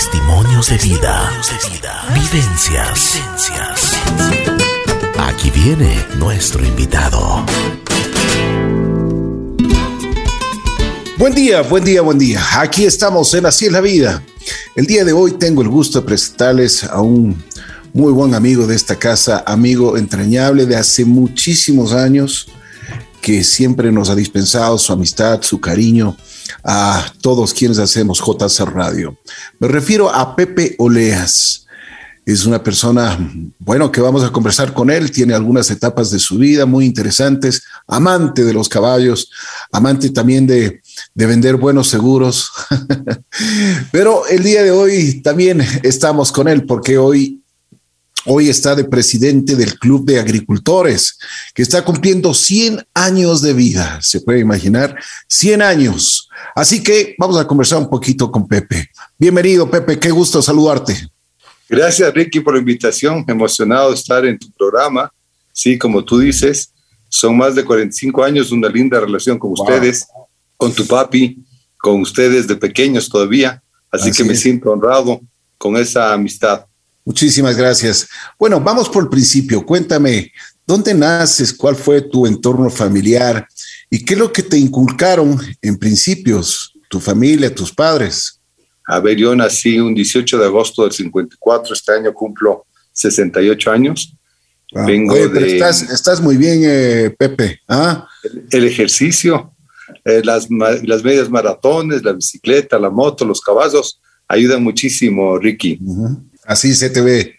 [0.00, 1.30] Testimonios de vida.
[2.14, 3.20] Vivencias.
[5.18, 7.44] Aquí viene nuestro invitado.
[11.18, 12.40] Buen día, buen día, buen día.
[12.62, 14.22] Aquí estamos en Así es la vida.
[14.74, 17.36] El día de hoy tengo el gusto de presentarles a un
[17.92, 22.48] muy buen amigo de esta casa, amigo entrañable de hace muchísimos años,
[23.20, 26.16] que siempre nos ha dispensado su amistad, su cariño
[26.64, 29.16] a todos quienes hacemos JC Radio.
[29.58, 31.66] Me refiero a Pepe Oleas.
[32.26, 33.18] Es una persona,
[33.58, 37.62] bueno, que vamos a conversar con él, tiene algunas etapas de su vida muy interesantes,
[37.88, 39.30] amante de los caballos,
[39.72, 40.80] amante también de,
[41.14, 42.50] de vender buenos seguros.
[43.92, 47.39] Pero el día de hoy también estamos con él porque hoy
[48.26, 51.18] Hoy está de presidente del Club de Agricultores,
[51.54, 53.98] que está cumpliendo 100 años de vida.
[54.02, 54.94] Se puede imaginar,
[55.26, 56.28] 100 años.
[56.54, 58.90] Así que vamos a conversar un poquito con Pepe.
[59.18, 61.08] Bienvenido, Pepe, qué gusto saludarte.
[61.66, 63.24] Gracias, Ricky, por la invitación.
[63.26, 65.10] Emocionado de estar en tu programa.
[65.52, 66.72] Sí, como tú dices,
[67.08, 70.06] son más de 45 años, una linda relación con ustedes,
[70.58, 71.38] con tu papi,
[71.78, 73.62] con ustedes de pequeños todavía.
[73.90, 75.20] Así, que me siento honrado
[75.56, 76.66] con esa amistad.
[77.04, 78.08] Muchísimas gracias.
[78.38, 79.64] Bueno, vamos por el principio.
[79.64, 80.32] Cuéntame,
[80.66, 81.52] ¿dónde naces?
[81.52, 83.46] ¿Cuál fue tu entorno familiar?
[83.88, 88.40] ¿Y qué es lo que te inculcaron en principios, tu familia, tus padres?
[88.86, 94.16] A ver, yo nací un 18 de agosto del 54, este año cumplo 68 años.
[94.74, 97.60] Ah, Vengo de, estás, muy bien, eh, Pepe.
[97.66, 98.06] ¿Ah?
[98.50, 99.52] El, ejercicio,
[100.04, 105.80] eh, las, las medias maratones, la bicicleta, la moto, los caballos, ayudan muchísimo, Ricky.
[106.50, 107.36] Así se te ve.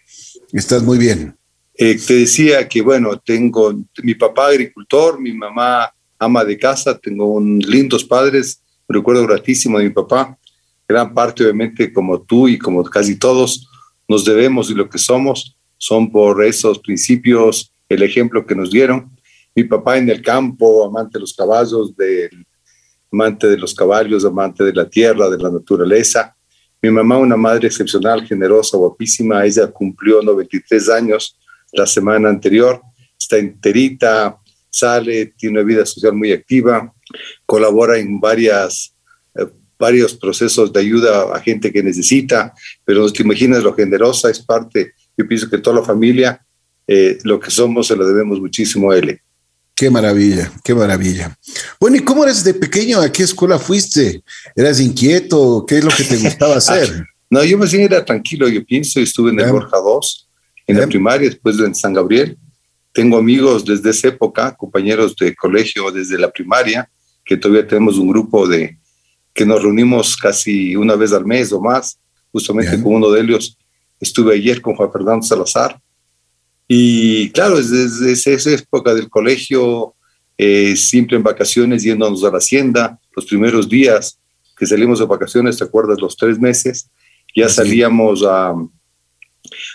[0.54, 1.36] Estás muy bien.
[1.74, 7.38] Eh, te decía que, bueno, tengo mi papá agricultor, mi mamá ama de casa, tengo
[7.38, 10.38] lindos padres, recuerdo gratísimo de mi papá.
[10.88, 13.68] Gran parte, obviamente, como tú y como casi todos,
[14.08, 19.10] nos debemos y lo que somos son por esos principios, el ejemplo que nos dieron.
[19.54, 21.92] Mi papá en el campo, amante de los caballos,
[23.12, 26.34] amante de los caballos, amante de la tierra, de la naturaleza.
[26.84, 31.38] Mi mamá, una madre excepcional, generosa, guapísima, ella cumplió 93 años
[31.70, 32.82] la semana anterior,
[33.16, 34.36] está enterita,
[34.68, 36.92] sale, tiene una vida social muy activa,
[37.46, 38.96] colabora en varias,
[39.36, 39.46] eh,
[39.78, 42.52] varios procesos de ayuda a gente que necesita,
[42.84, 46.44] pero te imaginas lo generosa es parte, yo pienso que toda la familia,
[46.88, 49.20] eh, lo que somos se lo debemos muchísimo a él.
[49.74, 51.36] Qué maravilla, qué maravilla.
[51.80, 53.00] Bueno, ¿y cómo eres de pequeño?
[53.00, 54.22] ¿A qué escuela fuiste?
[54.54, 55.64] ¿Eras inquieto?
[55.66, 57.06] ¿Qué es lo que te gustaba hacer?
[57.30, 60.28] no, yo más bien era tranquilo, yo pienso, estuve en el Borja 2,
[60.66, 62.36] en la primaria, después en San Gabriel.
[62.92, 66.90] Tengo amigos desde esa época, compañeros de colegio desde la primaria,
[67.24, 68.76] que todavía tenemos un grupo de
[69.32, 71.98] que nos reunimos casi una vez al mes o más,
[72.30, 73.56] justamente con uno de ellos.
[73.98, 75.80] Estuve ayer con Juan Fernando Salazar,
[76.74, 79.94] y claro, desde, esa época del colegio,
[80.38, 84.18] eh, siempre en vacaciones yéndonos a la hacienda, los primeros días
[84.56, 86.00] que salimos de vacaciones, ¿te acuerdas?
[86.00, 86.88] Los tres meses,
[87.36, 88.54] ya salíamos a,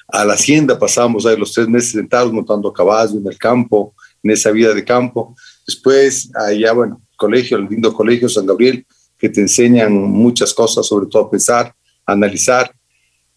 [0.07, 3.93] a la hacienda, pasábamos ahí los tres meses sentados montando caballos en el campo,
[4.23, 5.35] en esa vida de campo.
[5.67, 8.83] Después, allá, bueno, colegio, el lindo colegio San Gabriel,
[9.19, 11.75] que te enseñan muchas cosas, sobre todo pensar,
[12.07, 12.73] analizar.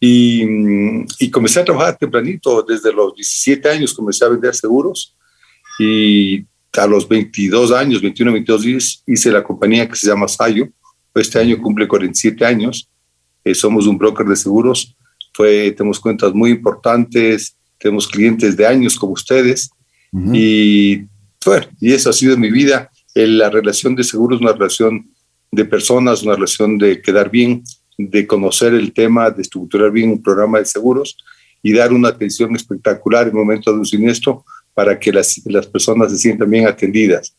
[0.02, 5.14] Y, comencé a trabajar tempranito, desde los 17 años comencé a vender seguros
[5.78, 10.68] y a los 22 años, 21, 22 días, hice la compañía que se llama Sayo.
[11.14, 12.88] Este año cumple 47 años.
[13.44, 14.96] Eh, somos un broker de seguros.
[15.34, 19.70] Fue, tenemos cuentas muy importantes, tenemos clientes de años como ustedes.
[20.32, 21.04] Y
[21.44, 22.90] bueno, y eso ha sido mi vida.
[23.14, 25.10] la relación de seguros es una relación
[25.52, 27.62] de personas, una relación de quedar bien,
[28.08, 31.16] de conocer el tema, de estructurar bien un programa de seguros
[31.62, 36.10] y dar una atención espectacular en momento de un siniestro para que las, las personas
[36.10, 37.34] se sientan bien atendidas.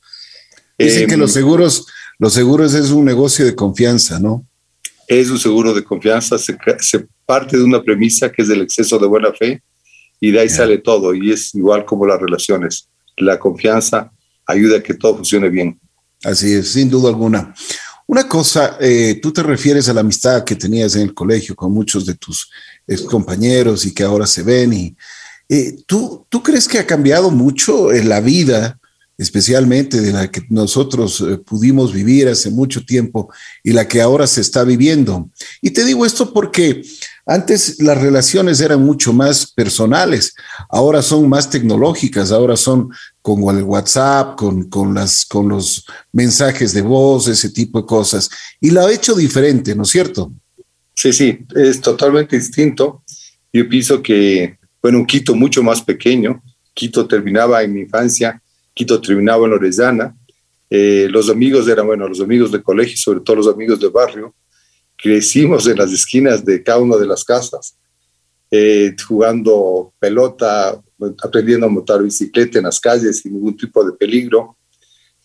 [0.77, 1.87] Dicen que los em, seguros,
[2.19, 4.45] los seguros es un negocio de confianza, ¿no?
[5.07, 8.99] Es un seguro de confianza, se, se parte de una premisa que es el exceso
[8.99, 9.61] de buena fe
[10.19, 12.87] y de ahí sale todo y es igual como las relaciones.
[13.17, 14.11] La confianza
[14.45, 15.79] ayuda a que todo funcione bien.
[16.23, 17.53] Así es, sin duda alguna.
[18.11, 21.71] Una cosa, eh, tú te refieres a la amistad que tenías en el colegio con
[21.71, 22.51] muchos de tus
[23.09, 24.73] compañeros y que ahora se ven.
[24.73, 24.97] Y,
[25.47, 28.77] eh, ¿tú, ¿Tú crees que ha cambiado mucho en la vida,
[29.17, 33.31] especialmente de la que nosotros eh, pudimos vivir hace mucho tiempo
[33.63, 35.29] y la que ahora se está viviendo?
[35.61, 36.81] Y te digo esto porque
[37.25, 40.33] antes las relaciones eran mucho más personales,
[40.67, 42.89] ahora son más tecnológicas, ahora son
[43.21, 48.29] con el WhatsApp, con, con, las, con los mensajes de voz, ese tipo de cosas.
[48.59, 50.31] Y lo ha hecho diferente, ¿no es cierto?
[50.95, 53.03] Sí, sí, es totalmente distinto.
[53.53, 56.41] Yo pienso que, bueno, un Quito mucho más pequeño.
[56.73, 58.41] Quito terminaba en mi infancia,
[58.73, 60.15] Quito terminaba en Orellana.
[60.69, 64.33] Eh, los amigos eran, bueno, los amigos de colegio, sobre todo los amigos de barrio.
[64.95, 67.75] Crecimos en las esquinas de cada una de las casas,
[68.49, 70.81] eh, jugando pelota,
[71.23, 74.57] aprendiendo a montar bicicleta en las calles sin ningún tipo de peligro.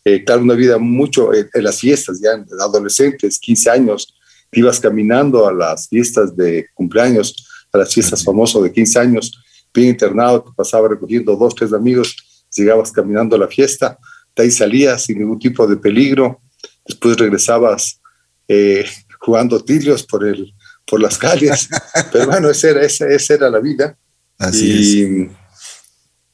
[0.04, 2.30] Eh, claro, una vida mucho en, las fiestas, ya
[2.60, 4.14] adolescentes, 15 años,
[4.52, 7.34] ibas caminando a las fiestas de cumpleaños,
[7.72, 9.32] a las fiestas famosas de 15 años,
[9.74, 12.14] bien internado, te pasaba recogiendo dos, tres amigos,
[12.54, 13.98] llegabas caminando a la fiesta,
[14.34, 16.40] de ahí salías sin ningún tipo de peligro,
[16.86, 18.00] después regresabas
[18.46, 18.86] eh,
[19.18, 20.54] jugando tilios por, el,
[20.86, 21.68] por las calles,
[22.12, 23.98] pero bueno, esa era, esa, esa era la vida.
[24.38, 25.30] Así y, es.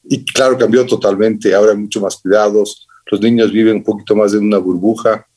[0.03, 4.33] Y claro, cambió totalmente, ahora hay mucho más cuidados, los niños viven un poquito más
[4.33, 5.27] en una burbuja,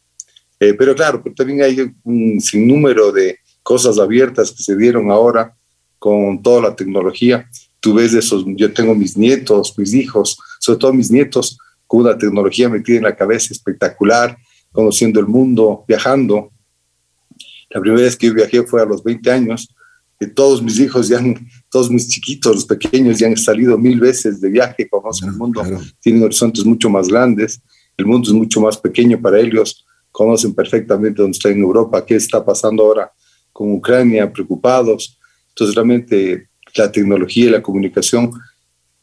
[0.59, 5.55] eh, pero claro, pero también hay un sinnúmero de cosas abiertas que se dieron ahora
[5.99, 7.49] con toda la tecnología.
[7.81, 12.17] Tú ves esos, yo tengo mis nietos, mis hijos, sobre todo mis nietos, con una
[12.17, 14.37] tecnología metida en la cabeza espectacular,
[14.73, 16.51] conociendo el mundo, viajando.
[17.71, 19.75] La primera vez que yo viajé fue a los 20 años.
[20.35, 24.41] Todos mis hijos, ya han, todos mis chiquitos, los pequeños, ya han salido mil veces
[24.41, 25.81] de viaje, conocen el mundo, claro.
[26.01, 27.61] tienen horizontes mucho más grandes,
[27.97, 29.87] el mundo es mucho más pequeño para ellos
[30.17, 33.13] conocen perfectamente dónde está en Europa, qué está pasando ahora
[33.53, 35.19] con Ucrania, preocupados.
[35.51, 38.31] Entonces, realmente la tecnología y la comunicación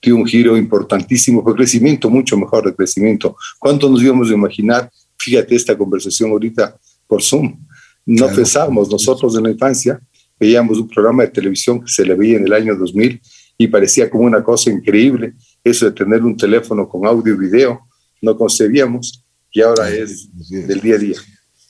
[0.01, 3.35] dio un giro importantísimo, fue crecimiento, mucho mejor de crecimiento.
[3.59, 4.91] ¿Cuánto nos íbamos a imaginar?
[5.15, 6.75] Fíjate esta conversación ahorita
[7.05, 7.63] por Zoom.
[8.07, 8.35] No claro.
[8.35, 10.01] pensábamos, nosotros en la infancia
[10.39, 13.21] veíamos un programa de televisión que se le veía en el año 2000
[13.57, 15.33] y parecía como una cosa increíble,
[15.63, 17.81] eso de tener un teléfono con audio y video,
[18.21, 21.17] no concebíamos y ahora es del día a día.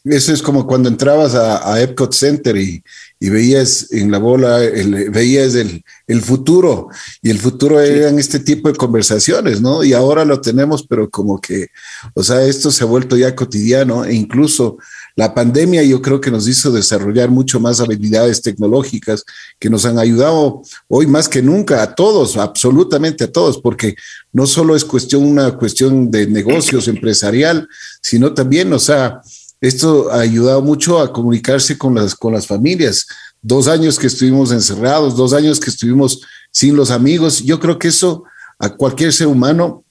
[0.06, 2.84] Eso es como cuando entrabas a, a Epcot Center y,
[3.22, 6.90] y, veías en la bola, el, veías el, el, futuro
[7.22, 7.90] y el futuro sí.
[7.90, 9.82] eran este tipo de conversaciones, ¿no?
[9.82, 11.68] Y ahora lo tenemos, pero como que,
[12.16, 14.78] o sea, esto se ha vuelto ya cotidiano e incluso
[15.16, 19.24] la pandemia yo creo que nos hizo desarrollar mucho más habilidades tecnológicas
[19.60, 23.96] que nos han ayudado hoy más que nunca a todos, absolutamente a todos, porque
[24.34, 27.70] no solo es cuestión, una cuestión de negocios empresarial,
[28.02, 29.22] sino también, o sea,
[29.64, 33.08] esto ha ayudado mucho a comunicarse con las, con las familias.
[33.42, 36.20] Dos años que estuvimos encerrados, dos años que estuvimos
[36.52, 37.42] sin los amigos.
[37.42, 38.26] Yo creo que eso
[38.60, 39.86] a cualquier ser humano,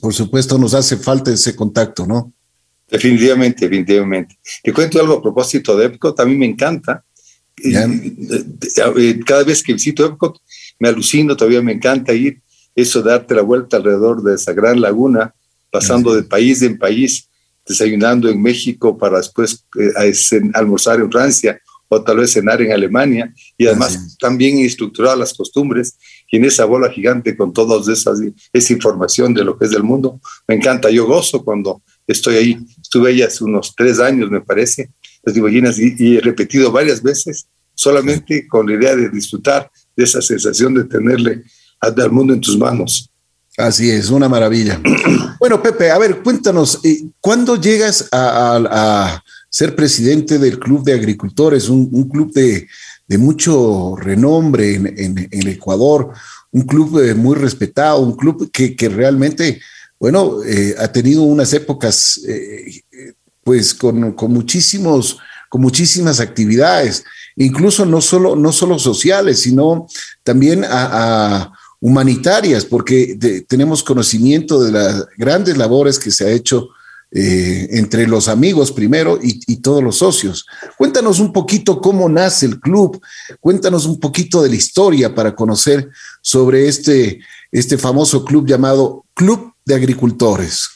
[0.00, 2.32] por supuesto, nos hace falta ese contacto, ¿no?
[2.88, 4.38] Definitivamente, definitivamente.
[4.62, 7.02] Te cuento algo a propósito de Epcot, a mí me encanta.
[7.56, 7.90] ¿Ya?
[9.26, 10.38] Cada vez que visito Epcot,
[10.78, 12.40] me alucino, todavía me encanta ir,
[12.72, 15.34] eso darte la vuelta alrededor de esa gran laguna,
[15.72, 17.28] pasando de país en país
[17.68, 20.12] desayunando en México para después eh,
[20.54, 24.16] almorzar en Francia o tal vez cenar en Alemania y además sí.
[24.18, 25.96] también estructurar las costumbres
[26.30, 30.20] y en esa bola gigante con toda esa información de lo que es del mundo.
[30.46, 32.58] Me encanta, yo gozo cuando estoy ahí.
[32.80, 34.90] Estuve ahí hace unos tres años, me parece,
[35.24, 40.04] te imaginas, y, y he repetido varias veces solamente con la idea de disfrutar de
[40.04, 41.44] esa sensación de tenerle
[41.80, 43.10] al mundo en tus manos.
[43.58, 44.80] Así es, una maravilla.
[45.40, 51.68] Bueno, Pepe, a ver, cuéntanos, eh, ¿cuándo llegas a, ser presidente del Club de Agricultores,
[51.68, 52.66] un, club de,
[53.18, 56.12] mucho renombre en, en, Ecuador,
[56.50, 59.60] un club eh, muy respetado, un club que, realmente,
[60.00, 62.20] bueno, eh, ha tenido unas épocas,
[63.44, 65.18] pues, con, con, muchísimos,
[65.48, 67.04] con muchísimas actividades,
[67.36, 69.86] incluso no solo, no solo sociales, sino
[70.24, 76.70] también a humanitarias, porque tenemos conocimiento de las grandes labores que se ha hecho
[77.10, 80.44] eh, entre los amigos primero y, y, todos los socios.
[80.76, 83.00] Cuéntanos un poquito cómo nace el club,
[83.40, 85.88] cuéntanos un poquito de la historia para conocer
[86.20, 87.20] sobre este,
[87.50, 90.68] este famoso club llamado Club de Agricultores.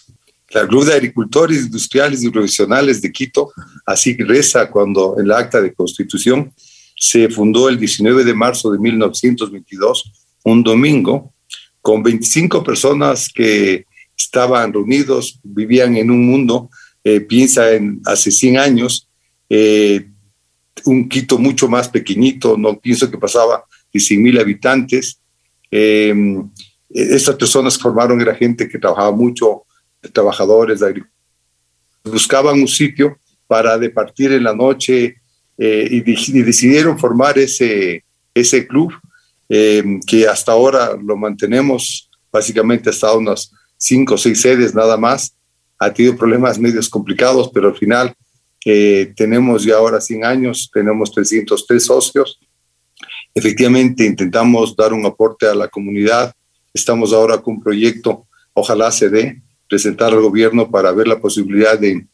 [0.49, 3.52] El Club de Agricultores Industriales y Profesionales de Quito,
[3.85, 6.52] así reza cuando en la acta de constitución
[6.97, 10.12] se fundó el 19 de marzo de 1922
[10.44, 11.32] un domingo
[11.80, 16.70] con 25 personas que estaban reunidos, vivían en un mundo,
[17.02, 19.08] eh, piensa en hace 100 años,
[19.49, 20.08] eh,
[20.84, 25.20] un Quito mucho más pequeñito, no pienso que pasaba de 100 mil habitantes.
[25.70, 26.14] Eh,
[26.90, 29.64] estas personas formaron, era gente que trabajaba mucho,
[30.12, 30.80] trabajadores,
[32.04, 35.16] buscaban un sitio para departir en la noche
[35.58, 38.92] eh, y, y, decidieron formar ese, ese club
[39.54, 45.37] eh, que hasta ahora lo mantenemos básicamente hasta unas cinco o seis sedes nada más.
[45.78, 48.14] Ha tenido problemas medios complicados, pero al final
[48.64, 52.38] Eh, tenemos ya ahora 100 años, tenemos 303 socios.
[53.35, 56.32] Efectivamente, intentamos dar un aporte a la comunidad.
[56.73, 61.78] Estamos ahora con un proyecto, ojalá se dé, presentar al gobierno para ver la posibilidad
[61.78, 62.06] de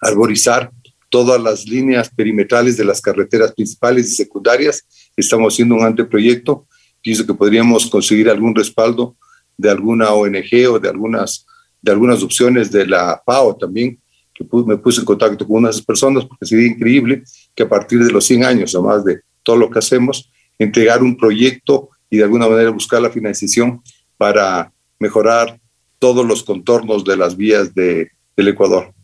[0.00, 0.70] arborizar
[1.10, 4.84] todas las líneas perimetrales de las carreteras principales y secundarias.
[5.18, 6.66] Estamos haciendo un anteproyecto.
[7.02, 9.16] Pienso que podríamos conseguir algún respaldo
[9.56, 11.44] de alguna ONG o de algunas,
[11.82, 13.98] de algunas opciones de la FAO también,
[14.32, 18.12] que me puse en contacto con unas personas porque sería increíble que a partir de
[18.12, 22.24] los 100 años o más de todo lo que hacemos, entregar un proyecto y de
[22.24, 23.82] alguna manera buscar la financiación
[24.16, 25.58] para mejorar
[25.98, 28.94] todos los contornos de las vías de, del Ecuador.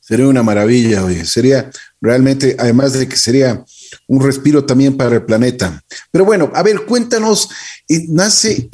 [0.00, 1.26] Sería una maravilla, oye.
[1.26, 1.70] Sería
[2.00, 3.62] realmente, además de que sería
[4.06, 5.82] un respiro también para el planeta.
[6.10, 7.48] Pero bueno, a ver, cuéntanos,
[8.08, 8.68] nace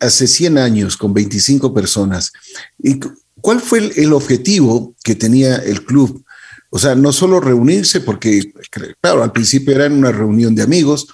[0.00, 2.32] hace 100 años con 25 personas.
[2.78, 3.00] ¿Y
[3.44, 6.24] ¿Cuál fue el, objetivo que tenía el club?
[6.70, 8.54] O sea, no solo reunirse, porque,
[9.02, 11.06] claro, al principio era una reunión de amigos,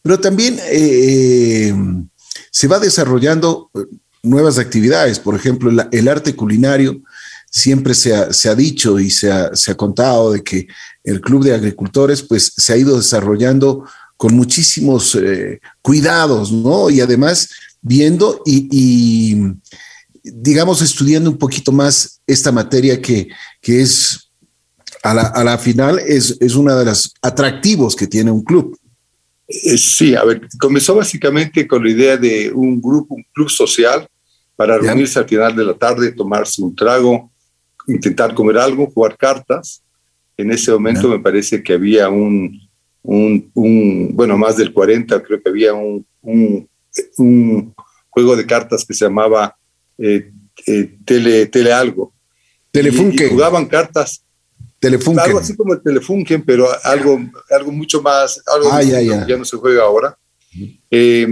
[0.00, 1.74] pero también eh,
[2.52, 3.80] se va desarrollando eh,
[4.22, 5.18] nuevas actividades.
[5.18, 7.02] Por ejemplo, el arte culinario
[7.52, 10.66] siempre se ha, dicho y se ha, contado de que
[11.04, 13.84] el Club de Agricultores pues se ha ido desarrollando
[14.16, 16.88] con muchísimos eh, cuidados, ¿no?
[16.88, 17.50] Y además
[17.82, 19.36] viendo y,
[20.22, 23.28] digamos, estudiando un poquito más esta materia que,
[23.60, 24.30] que es,
[25.02, 28.78] a la, a la final, es, es uno de los atractivos que tiene un club.
[29.46, 34.08] Eh, sí, a ver, comenzó básicamente con la idea de un grupo, un club social,
[34.56, 37.31] para reunirse al final de la tarde, tomarse un trago,
[37.86, 39.82] intentar comer algo, jugar cartas.
[40.36, 42.60] En ese momento me parece que había un,
[43.02, 47.74] un, bueno, más del 40, creo que había un, un,
[48.10, 49.56] juego de cartas que se llamaba
[49.98, 50.30] eh,
[50.66, 52.12] eh, tele, tele algo.
[52.70, 53.30] Telefunken.
[53.30, 54.24] jugaban cartas.
[54.78, 55.24] Telefunken.
[55.24, 57.20] Algo así como el Telefunken, pero algo,
[57.50, 59.26] algo mucho más, algo ah, ya, ya.
[59.26, 60.16] ya no se juega ahora.
[60.90, 61.26] Eh,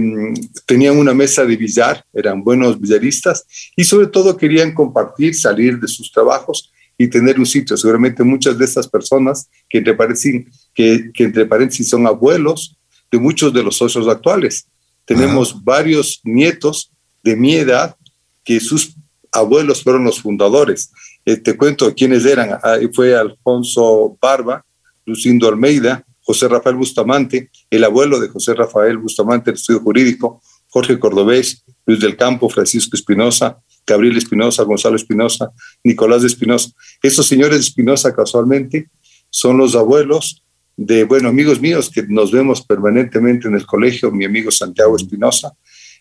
[0.65, 5.87] tenían una mesa de billar, eran buenos billaristas y sobre todo querían compartir, salir de
[5.87, 7.77] sus trabajos y tener un sitio.
[7.77, 12.77] Seguramente muchas de estas personas que entre paréntesis, que, entre paréntesis son abuelos
[13.11, 14.67] de muchos de los socios actuales.
[15.05, 16.91] Tenemos varios nietos
[17.23, 17.95] de mi edad
[18.43, 18.95] que sus
[19.31, 20.91] abuelos fueron los fundadores.
[21.25, 22.59] Eh, te cuento quiénes eran.
[22.93, 24.65] fue Alfonso Barba,
[25.05, 30.97] Lucindo Almeida, José Rafael Bustamante, el abuelo de José Rafael Bustamante del estudio jurídico, Jorge
[30.97, 35.51] Cordobés, Luis del Campo, Francisco Espinosa, Gabriel Espinosa, Gonzalo Espinosa,
[35.83, 36.69] Nicolás de Espinosa.
[37.03, 38.89] Estos señores Espinosa casualmente
[39.29, 40.41] son los abuelos
[40.77, 45.51] de, bueno, amigos míos que nos vemos permanentemente en el colegio, mi amigo Santiago Espinosa.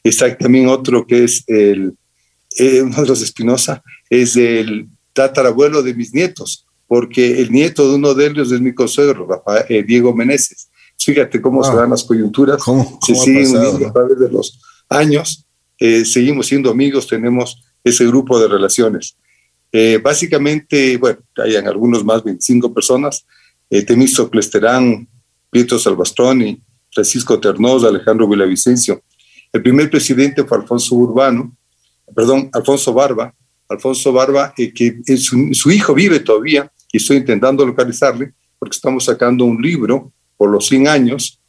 [0.04, 1.94] Está también otro que es el,
[2.56, 7.94] eh, uno de los Espinosa, es el tatarabuelo de mis nietos, porque el nieto de
[7.94, 10.70] uno de ellos es mi consuegro, Rafael, eh, Diego Meneses.
[10.98, 11.76] Fíjate cómo se ah.
[11.76, 12.60] dan las coyunturas,
[13.06, 15.46] se siguen uniendo a través de los años,
[15.78, 19.16] eh, seguimos siendo amigos, tenemos ese grupo de relaciones.
[19.70, 23.24] Eh, básicamente, bueno, hay algunos más, 25 personas,
[23.70, 25.06] eh, Temístocles Terán,
[25.48, 26.60] Pietro Salvastroni,
[26.92, 29.00] Francisco Ternoz, Alejandro Villavicencio.
[29.52, 31.56] El primer presidente fue Alfonso Urbano,
[32.16, 33.32] perdón, Alfonso Barba,
[33.68, 39.44] Alfonso Barba, que su, su, hijo vive todavía, y estoy intentando localizarle porque estamos sacando
[39.44, 41.40] un libro por los 100 años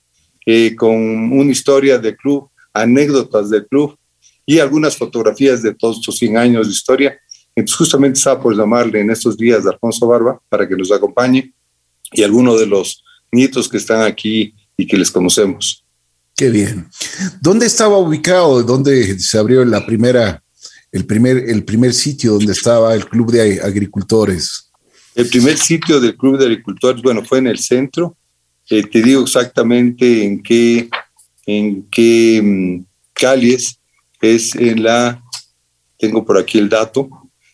[0.45, 0.93] eh, con
[1.33, 3.97] una historia del club, anécdotas del club
[4.45, 7.19] y algunas fotografías de todos estos 100 años de historia.
[7.55, 11.53] Entonces justamente estaba por llamarle en estos días de Alfonso Barba para que nos acompañe
[12.11, 15.85] y algunos de los nietos que están aquí y que les conocemos.
[16.35, 16.87] Qué bien.
[17.39, 18.63] ¿Dónde estaba ubicado?
[18.63, 20.43] ¿Dónde se abrió la primera,
[20.91, 24.70] el primer, el primer sitio donde estaba el Club de Agricultores?
[25.15, 28.17] El primer sitio del Club de Agricultores, bueno, fue en el centro.
[28.69, 30.89] Eh, te digo exactamente en qué,
[31.45, 33.79] en qué mm, calles.
[34.21, 35.21] Es en la,
[35.97, 37.09] tengo por aquí el dato,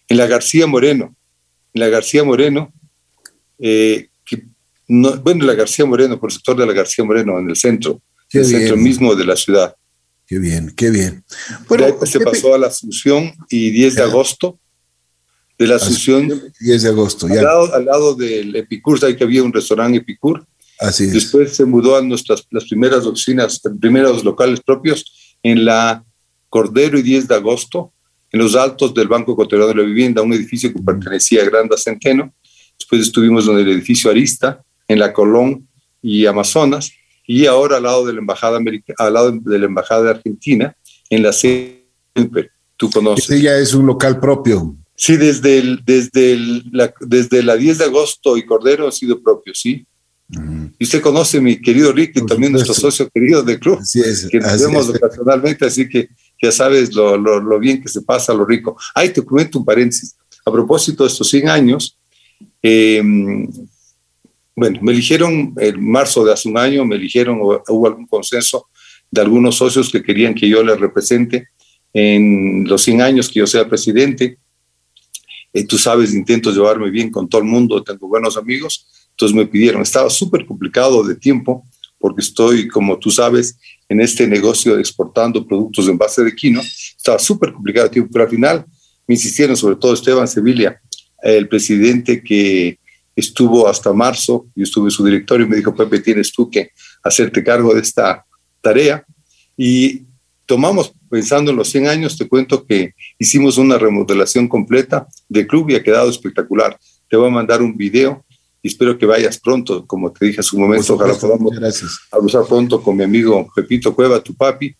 [0.08, 1.16] en la García Moreno.
[1.74, 2.72] En la García Moreno,
[3.60, 4.10] eh,
[4.88, 8.02] no, bueno, la García Moreno, por el sector de la García Moreno, en el centro,
[8.32, 9.76] el centro mismo de la ciudad.
[10.26, 11.24] Qué bien, qué bien.
[11.68, 14.60] Bueno, se pasó a la Asunción y 10 de agosto
[15.58, 16.32] de la Asunción.
[16.60, 17.42] 10 de agosto, ya.
[17.74, 20.46] Al lado, del Epicur, ahí que había un restaurante Epicur.
[20.80, 21.14] Así es.
[21.14, 26.04] Después se mudó a nuestras las primeras oficinas, primeros locales propios en la
[26.50, 27.94] Cordero y 10 de agosto,
[28.32, 31.78] en los altos del Banco Ecuatoriano de la Vivienda, un edificio que pertenecía a Granda
[31.78, 32.34] Centeno.
[32.78, 35.68] Después estuvimos en el edificio Arista, en la Colón
[36.02, 36.92] y Amazonas,
[37.26, 38.60] y ahora al lado de la Embajada,
[38.98, 40.76] al lado de la Embajada de Argentina,
[41.10, 41.84] en la sede.
[42.78, 43.30] Tú conoces.
[43.30, 44.76] Este ya es un local propio.
[45.00, 49.22] Sí, desde, el, desde, el, la, desde la 10 de agosto y Cordero ha sido
[49.22, 49.86] propio, sí.
[50.80, 53.80] Y usted conoce mi querido Rick, y también nuestro socio querido del club,
[54.30, 56.10] que nos vemos ocasionalmente, así que
[56.42, 58.76] ya sabes lo, lo, lo, bien que se pasa, lo rico.
[58.94, 60.18] Ay, te comento un paréntesis.
[60.46, 61.98] A propósito de estos 100 años,
[62.62, 63.02] eh,
[64.56, 68.68] bueno, me eligieron en marzo de hace un año, me eligieron, hubo algún consenso
[69.12, 71.50] de algunos socios que querían que yo les represente
[71.94, 74.40] en los 100 años que yo sea presidente.
[75.58, 79.48] Eh, tú sabes, intento llevarme bien con todo el mundo, tengo buenos amigos, entonces me
[79.48, 81.66] pidieron, estaba súper complicado de tiempo
[81.98, 83.58] porque estoy, como tú sabes,
[83.90, 88.12] en este negocio de exportando productos en base de quino, estaba súper complicado de tiempo,
[88.14, 88.66] pero al final
[89.08, 90.80] me insistieron, sobre todo Esteban Sevilla,
[91.24, 92.78] el presidente que
[93.16, 96.70] estuvo hasta marzo, yo estuve en su directorio y me dijo, Pepe, tienes tú que
[97.02, 98.24] hacerte cargo de esta
[98.62, 99.04] tarea.
[99.58, 100.04] Y
[100.46, 105.70] tomamos, pensando en los 100 años, te cuento que hicimos una remodelación completa del club
[105.70, 106.78] y ha quedado espectacular.
[107.10, 108.26] Te voy a mandar un video
[108.62, 111.54] y espero que vayas pronto, como te dije hace un momento, ojalá podamos
[112.12, 114.76] hablar pronto con mi amigo Pepito Cueva, tu papi.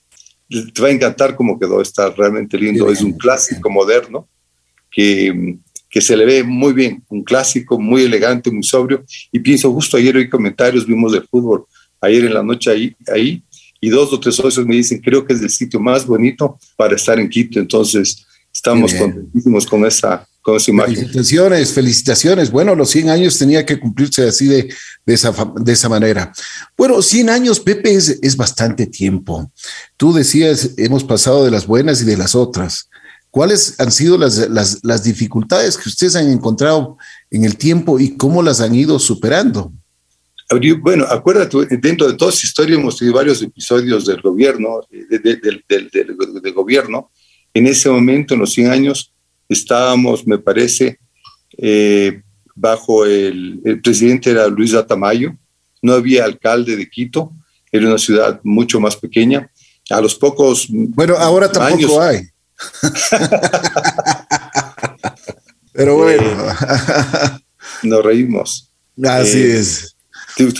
[0.50, 4.28] Te va a encantar cómo quedó, está realmente lindo, es un clásico moderno
[4.90, 5.58] que,
[5.90, 9.04] que se le ve muy bien, un clásico muy elegante, muy sobrio.
[9.32, 11.66] Y pienso, justo ayer oí comentarios, vimos del fútbol,
[12.02, 13.44] ayer en la noche ahí, ahí
[13.80, 16.96] y dos o tres socios me dicen, creo que es el sitio más bonito para
[16.96, 17.60] estar en Quito.
[17.60, 20.96] Entonces, estamos contentísimos con esa, con esa imagen.
[20.96, 22.52] Felicitaciones, felicitaciones.
[22.52, 24.74] Bueno, los 100 años tenía que cumplirse así de,
[25.06, 26.34] de, esa, de esa manera.
[26.76, 29.52] Bueno, 100 años, Pepe, es, es bastante tiempo.
[29.96, 32.90] Tú decías, hemos pasado de las buenas y de las otras.
[33.30, 36.98] ¿Cuáles han sido las, las, las dificultades que ustedes han encontrado
[37.30, 39.72] en el tiempo y cómo las han ido superando?
[40.80, 47.12] Bueno, acuérdate, dentro de toda esa historia hemos tenido varios episodios del gobierno, del gobierno.
[47.54, 49.14] En ese momento, en los 100 años,
[49.50, 51.00] estábamos, me parece,
[51.58, 52.22] eh,
[52.56, 55.36] bajo el, el, presidente era Luis Atamayo,
[55.82, 57.34] no había alcalde de Quito,
[57.70, 59.52] era una ciudad mucho más pequeña.
[59.90, 60.68] A los pocos.
[60.70, 62.22] Bueno, ahora tampoco hay.
[65.74, 66.24] Pero bueno.
[66.24, 67.40] Eh,
[67.84, 68.74] nos reímos.
[69.02, 69.97] Así eh, es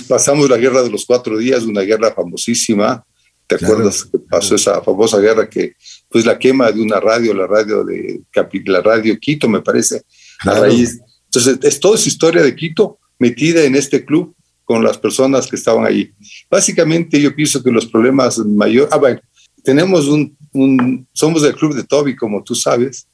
[0.08, 3.04] pasamos la guerra de los cuatro días, una guerra famosísima.
[3.46, 5.72] ¿Te acuerdas que pasó esa famosa guerra que,
[6.10, 8.20] pues, la quema de una radio, la radio de
[8.66, 10.02] la radio Quito, me parece,
[10.40, 11.00] a raíz.
[11.24, 15.56] Entonces, es toda esa historia de Quito metida en este club con las personas que
[15.56, 16.12] estaban ahí.
[16.50, 18.92] Básicamente, yo pienso que los problemas mayores.
[18.92, 19.20] Ah, bueno,
[19.64, 21.08] tenemos un, un.
[21.12, 23.06] Somos el club de Toby, como tú sabes.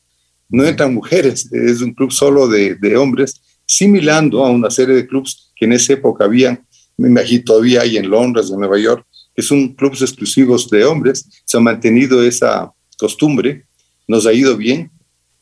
[0.48, 5.06] No entran mujeres, es un club solo de, de hombres, similando a una serie de
[5.06, 9.06] clubes que en esa época habían, me imagino todavía hay en Londres, en Nueva York,
[9.34, 13.66] que son clubes exclusivos de hombres, se ha mantenido esa costumbre,
[14.06, 14.90] nos ha ido bien.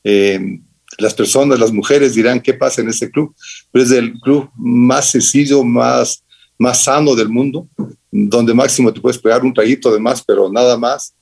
[0.04, 0.60] Eh,
[0.98, 3.34] las personas, las mujeres dirán qué pasa en ese club,
[3.70, 6.24] pero es el club más sencillo, más,
[6.58, 7.68] más sano del mundo,
[8.10, 11.14] donde máximo te puedes pegar un traguito de más, pero nada más.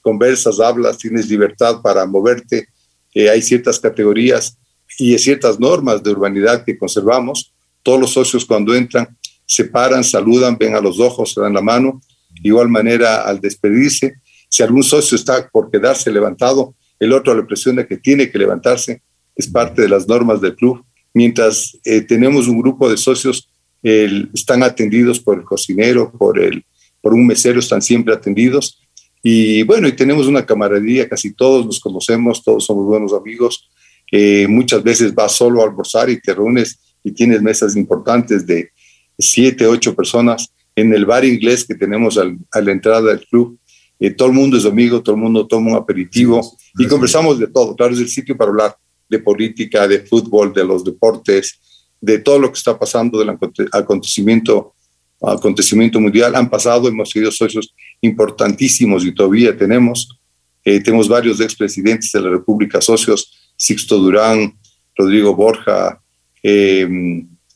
[0.00, 2.68] Conversas, hablas, tienes libertad para moverte.
[3.14, 4.56] Eh, hay ciertas categorías
[4.98, 9.16] y ciertas normas de urbanidad que conservamos todos los socios cuando entran
[9.48, 12.02] se paran, saludan, ven a los ojos, se dan la mano.
[12.42, 14.16] De igual manera, al despedirse,
[14.50, 19.00] si algún socio está por quedarse levantado, el otro le presiona que tiene que levantarse,
[19.34, 20.84] es parte de las normas del club.
[21.14, 23.48] Mientras eh, tenemos un grupo de socios,
[23.82, 26.64] están atendidos por el cocinero, por, el,
[27.00, 28.78] por un mesero, están siempre atendidos.
[29.22, 33.70] Y bueno, y tenemos una camaradería, casi todos nos conocemos, todos somos buenos amigos.
[34.10, 38.70] Eh, muchas veces vas solo a almorzar y te reúnes y tienes mesas importantes de
[39.18, 43.58] siete, ocho personas en el bar inglés que tenemos al, a la entrada del club.
[44.00, 46.40] Eh, todo el mundo es amigo, todo el mundo toma un aperitivo
[46.78, 47.74] y conversamos de todo.
[47.74, 48.76] Claro, es el sitio para hablar
[49.08, 51.58] de política, de fútbol, de los deportes,
[52.00, 53.30] de todo lo que está pasando del
[53.72, 54.74] acontecimiento,
[55.20, 56.36] acontecimiento mundial.
[56.36, 60.20] Han pasado, hemos sido socios importantísimos y todavía tenemos.
[60.64, 64.54] Eh, tenemos varios expresidentes de la República, socios, Sixto Durán,
[64.96, 66.00] Rodrigo Borja,
[66.42, 66.88] eh,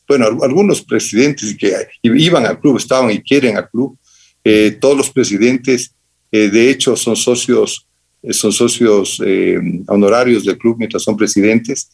[0.07, 3.97] bueno, algunos presidentes que iban al club, estaban y quieren al club,
[4.43, 5.95] eh, todos los presidentes,
[6.31, 7.87] eh, de hecho, son socios,
[8.31, 9.21] son socios
[9.87, 11.89] honorarios del club mientras son presidentes.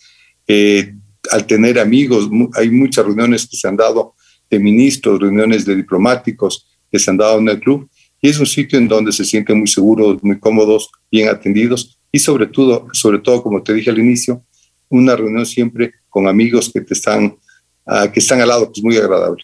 [1.31, 4.15] al tener amigos, hay muchas reuniones que se han dado
[4.49, 7.87] de ministros, reuniones de diplomáticos que se han dado en el club,
[8.21, 12.19] y es un sitio en donde se sienten muy seguros, muy cómodos, bien atendidos, y
[12.19, 14.43] sobre todo, sobre todo, como te dije al inicio,
[14.89, 17.37] una reunión siempre con amigos que te están,
[17.85, 19.43] uh, que están al lado, que es muy agradable.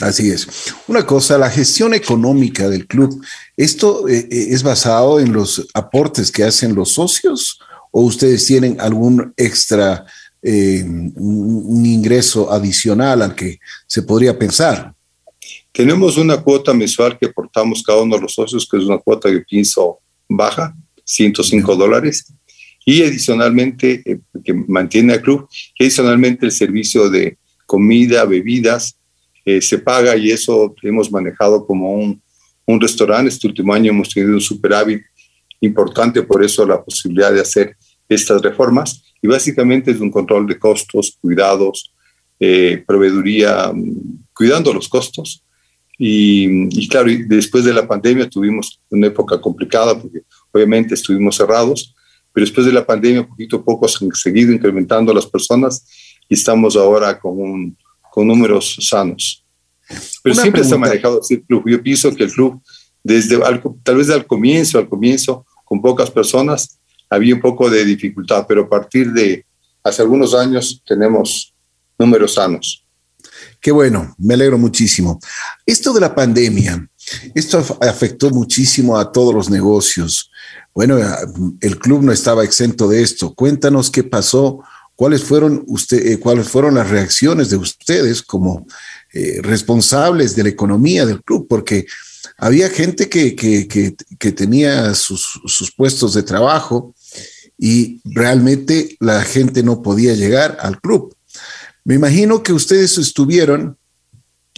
[0.00, 0.74] Así es.
[0.86, 3.22] Una cosa, la gestión económica del club,
[3.56, 7.58] ¿esto eh, eh, es basado en los aportes que hacen los socios
[7.90, 10.06] o ustedes tienen algún extra,
[10.42, 14.94] eh, un ingreso adicional al que se podría pensar?
[15.72, 19.28] Tenemos una cuota mensual que aportamos cada uno de los socios, que es una cuota
[19.28, 20.74] de pienso baja,
[21.04, 22.32] 105 dólares,
[22.84, 28.98] y adicionalmente, eh, que mantiene al club, y adicionalmente el servicio de comida, bebidas,
[29.44, 32.22] eh, se paga y eso hemos manejado como un,
[32.66, 33.28] un restaurante.
[33.28, 35.02] Este último año hemos tenido un superávit
[35.60, 37.76] importante, por eso la posibilidad de hacer
[38.08, 39.02] estas reformas.
[39.20, 41.92] Y básicamente es un control de costos, cuidados,
[42.38, 45.44] eh, proveeduría, mm, cuidando los costos.
[45.98, 51.94] Y, y, claro, después de la pandemia tuvimos una época complicada porque obviamente estuvimos cerrados,
[52.32, 55.84] pero después de la pandemia poquito a poco se han seguido incrementando las personas
[56.28, 57.78] y estamos ahora con, un,
[58.10, 59.44] con números sanos.
[60.22, 61.64] Pero siempre se ha manejado así el club.
[61.66, 62.62] Yo pienso que el club,
[63.02, 63.38] desde
[63.82, 66.78] tal vez al comienzo, al comienzo, con pocas personas,
[67.10, 69.44] había un poco de dificultad, pero a partir de
[69.84, 71.54] hace algunos años tenemos
[71.98, 72.86] números sanos.
[73.60, 75.20] Qué bueno, me alegro muchísimo.
[75.66, 76.88] Esto de la pandemia,
[77.34, 80.30] esto afectó muchísimo a todos los negocios.
[80.74, 80.98] Bueno,
[81.60, 83.34] el club no estaba exento de esto.
[83.34, 84.60] Cuéntanos qué pasó,
[84.94, 88.66] cuáles fueron, usted, eh, cuáles fueron las reacciones de ustedes como
[89.12, 91.86] eh, responsables de la economía del club, porque
[92.38, 96.94] había gente que, que, tenía sus, sus, puestos de trabajo
[97.58, 101.14] y realmente la gente no podía llegar al club.
[101.84, 103.76] Me imagino que ustedes estuvieron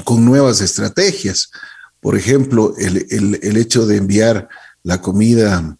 [0.05, 1.51] con nuevas estrategias.
[2.05, 4.47] Por ejemplo, el, el, el hecho de enviar
[4.83, 5.79] la comida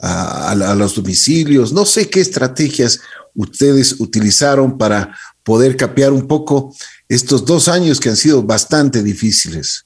[0.00, 1.70] a, a, los domicilios.
[1.70, 3.02] No sé qué estrategias
[3.34, 6.74] ustedes utilizaron para poder capear un poco
[7.10, 9.84] estos dos años que han sido bastante difíciles.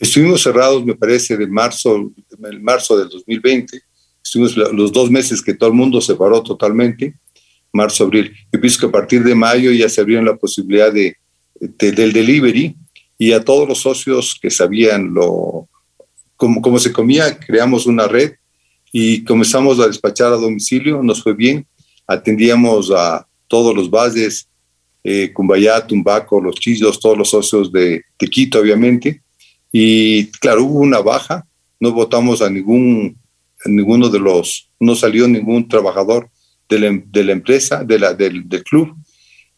[0.00, 2.10] Estuvimos cerrados, me parece, de marzo,
[2.50, 3.82] el marzo del 2020.
[4.24, 7.16] Estuvimos los dos meses que todo el mundo se paró totalmente,
[7.70, 8.32] marzo, abril.
[8.50, 11.18] Yo pienso que a partir de mayo ya se abrieron la posibilidad de,
[11.60, 12.78] del delivery
[13.22, 15.68] y a todos los socios que sabían lo,
[16.34, 18.32] cómo, cómo se comía, creamos una red
[18.90, 21.64] y comenzamos a despachar a domicilio, nos fue bien,
[22.04, 24.48] atendíamos a todos los bases,
[25.04, 29.22] eh, Cumbayá, Tumbaco, Los Chillos, todos los socios de, de, Quito, obviamente,
[29.70, 31.46] y claro, hubo una baja,
[31.78, 33.16] no votamos a ningún,
[33.66, 36.28] ninguno de los, no salió ningún trabajador
[36.68, 38.96] de la, la empresa, de la, del, club,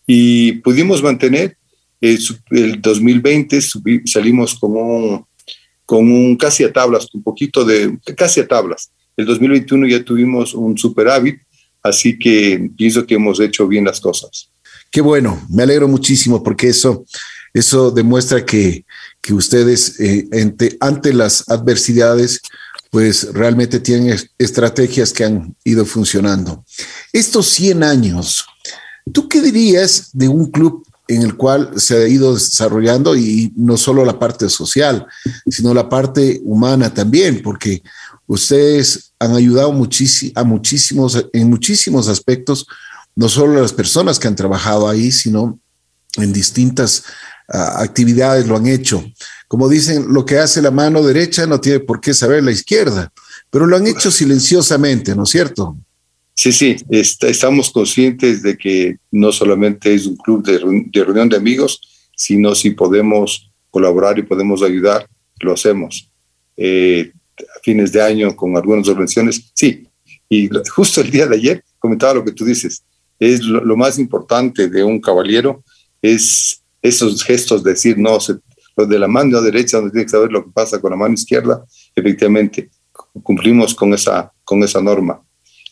[0.07, 1.57] y pudimos mantener,
[2.05, 2.19] eh,
[2.51, 3.61] el 2020
[4.05, 5.25] salimos con un,
[5.87, 10.55] con un casi a tablas, un poquito de, casi a tablas, el 2021 ya tuvimos
[10.55, 11.41] un superávit,
[11.83, 14.51] así que pienso que hemos hecho bien las cosas.
[14.91, 17.05] Qué bueno, me alegro muchísimo porque eso,
[17.53, 18.85] eso demuestra que,
[19.21, 22.43] que ustedes eh, ante, ante las adversidades,
[22.91, 26.65] pues realmente tienen estrategias que han ido funcionando.
[27.13, 28.45] Estos 100 años,
[29.13, 33.77] ¿tú qué dirías de un club en el cual se ha ido desarrollando y no
[33.77, 35.07] solo la parte social,
[35.47, 37.83] sino la parte humana también, porque
[38.27, 42.67] Ustedes han ayudado a muchísimos, en muchísimos aspectos,
[43.15, 45.59] no solo las personas que han trabajado ahí, sino
[46.17, 47.05] en distintas
[47.53, 49.05] uh, actividades lo han hecho.
[49.47, 53.13] Como dicen, lo que hace la mano derecha no tiene por qué saber la izquierda,
[53.51, 55.77] pero lo han hecho silenciosamente, ¿no es cierto?
[56.35, 60.59] Sí, sí, está, estamos conscientes de que no solamente es un club de,
[60.91, 61.81] de reunión de amigos,
[62.17, 65.09] sino si podemos colaborar y podemos ayudar,
[65.41, 66.11] lo hacemos.
[66.57, 69.89] Eh, a fines de año con algunas organizaciones, sí.
[70.29, 72.85] Y justo el día de ayer comentaba lo que tú dices,
[73.19, 75.63] es lo, más importante de un caballero,
[76.03, 78.35] es esos gestos de decir, no, se,
[78.77, 81.15] lo de la mano derecha, donde tiene que saber lo que pasa con la mano
[81.15, 82.71] izquierda, efectivamente,
[83.23, 85.24] cumplimos con esa, con esa norma.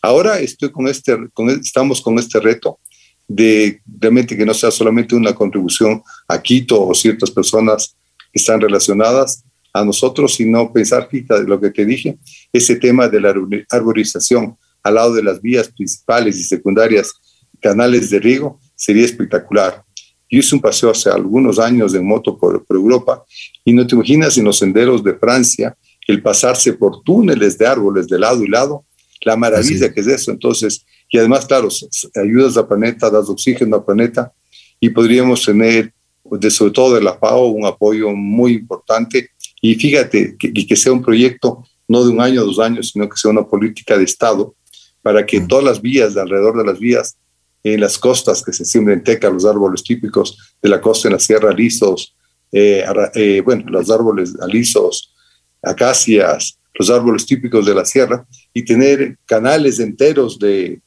[0.02, 2.80] Ahora estoy con este, con, estamos con este reto
[3.28, 7.96] de realmente que no sea solamente una contribución a Quito o ciertas personas
[8.32, 12.18] que están relacionadas, a nosotros, sino pensar, fíjate lo que te dije,
[12.52, 13.34] ese tema de la
[13.70, 17.12] arborización al lado de las vías principales y secundarias,
[17.60, 19.82] canales de riego, sería espectacular.
[20.30, 23.24] Yo hice un paseo hace algunos años en moto por, Europa
[23.64, 28.08] y no te imaginas en los senderos de Francia el pasarse por túneles de árboles
[28.08, 28.84] de lado y lado,
[29.22, 30.30] la maravilla que es eso.
[30.30, 31.68] Entonces, y además, claro,
[32.14, 34.32] ayudas al planeta, das oxígeno al planeta
[34.80, 35.92] y podríamos tener,
[36.24, 39.30] de, sobre todo de la FAO, un apoyo muy importante.
[39.60, 43.08] Y fíjate, que, que sea un proyecto no de un año o dos años, sino
[43.08, 44.54] que sea una política de Estado
[45.02, 47.16] para que todas las vías, de alrededor de las vías,
[47.64, 51.20] en las costas que se siembren teca, los árboles típicos de la costa en la
[51.20, 52.16] sierra, lisos,
[52.50, 55.14] eh, eh, bueno, los árboles alisos,
[55.62, 60.80] acacias, los árboles típicos de la sierra, y tener canales enteros de,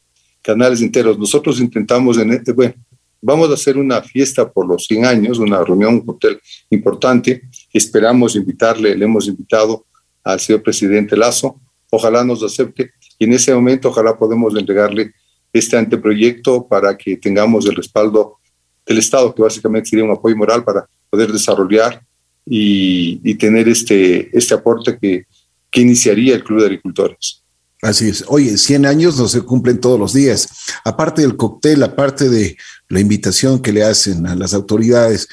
[0.46, 1.18] canales enteros.
[1.18, 2.76] Nosotros intentamos, en este, bueno,
[3.20, 7.42] vamos a hacer una fiesta por los 100 años, una reunión, un hotel importante.
[7.74, 9.86] Esperamos invitarle, le hemos invitado
[10.24, 11.60] al señor presidente Lazo.
[11.90, 15.14] Ojalá nos acepte y en ese momento ojalá podemos entregarle
[15.52, 18.38] este anteproyecto para que tengamos el respaldo
[18.86, 22.04] del Estado, que básicamente sería un apoyo moral para poder desarrollar
[22.46, 25.26] y, tener este, este aporte que,
[25.76, 27.44] que iniciaría el Club de Agricultores.
[27.82, 28.24] Así es.
[28.30, 30.48] Oye, 100 años no se cumplen todos los días.
[30.86, 32.56] Aparte del cóctel, aparte de
[32.88, 35.28] la invitación que le hacen a las autoridades,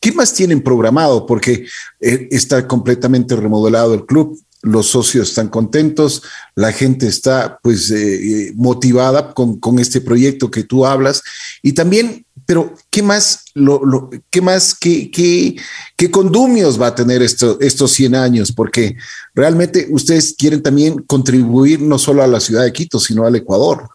[0.00, 1.26] ¿qué más tienen programado?
[1.26, 1.66] Porque
[2.00, 6.22] eh, está completamente remodelado el club los socios están contentos,
[6.54, 11.22] la gente está pues eh, motivada con, este proyecto que tú hablas
[11.62, 15.54] y también, pero ¿qué más, lo, qué más, qué, qué,
[15.94, 18.52] qué condumios va a tener esto, estos 100 años?
[18.52, 18.96] Porque
[19.34, 23.90] realmente ustedes quieren también contribuir no solo a la ciudad de Quito, sino al Ecuador.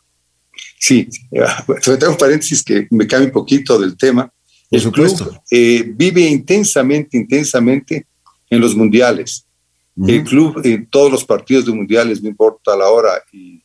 [0.79, 4.31] Sí, tengo un paréntesis que me cambia un poquito del tema.
[4.69, 5.41] Por supuesto.
[5.49, 8.05] Eh, vive intensamente, intensamente
[8.51, 9.47] en los mundiales
[9.95, 13.63] el club en todos los partidos de mundiales, no importa la hora y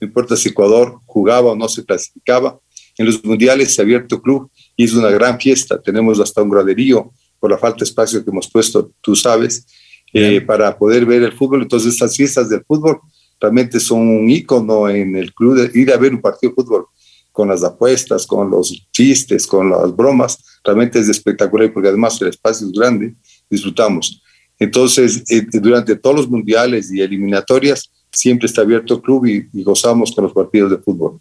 [0.00, 2.58] no importa si Ecuador jugaba o no se clasificaba,
[3.00, 5.80] en los mundiales se ha abierto club y es una gran fiesta.
[5.80, 9.64] Tenemos hasta un graderío por la falta de espacio que hemos puesto, tú sabes,
[10.12, 11.62] eh, para poder ver el fútbol.
[11.62, 13.00] Entonces, estas fiestas del fútbol
[13.40, 16.84] realmente son un ícono en el club de ir a ver un partido de fútbol
[17.32, 20.60] con las apuestas, con los chistes, con las bromas.
[20.62, 23.14] Realmente es espectacular porque además el espacio es grande,
[23.48, 24.22] disfrutamos.
[24.58, 30.12] Entonces, eh, durante todos los mundiales y eliminatorias, siempre está abierto el club y, gozamos
[30.12, 31.18] con los partidos de fútbol.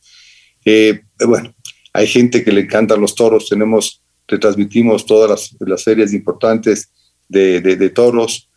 [0.66, 1.54] Eh, bueno,
[1.94, 6.92] hay gente que le encantan los toros, tenemos, retransmitimos todas las, series importantes
[7.28, 8.50] de, toros.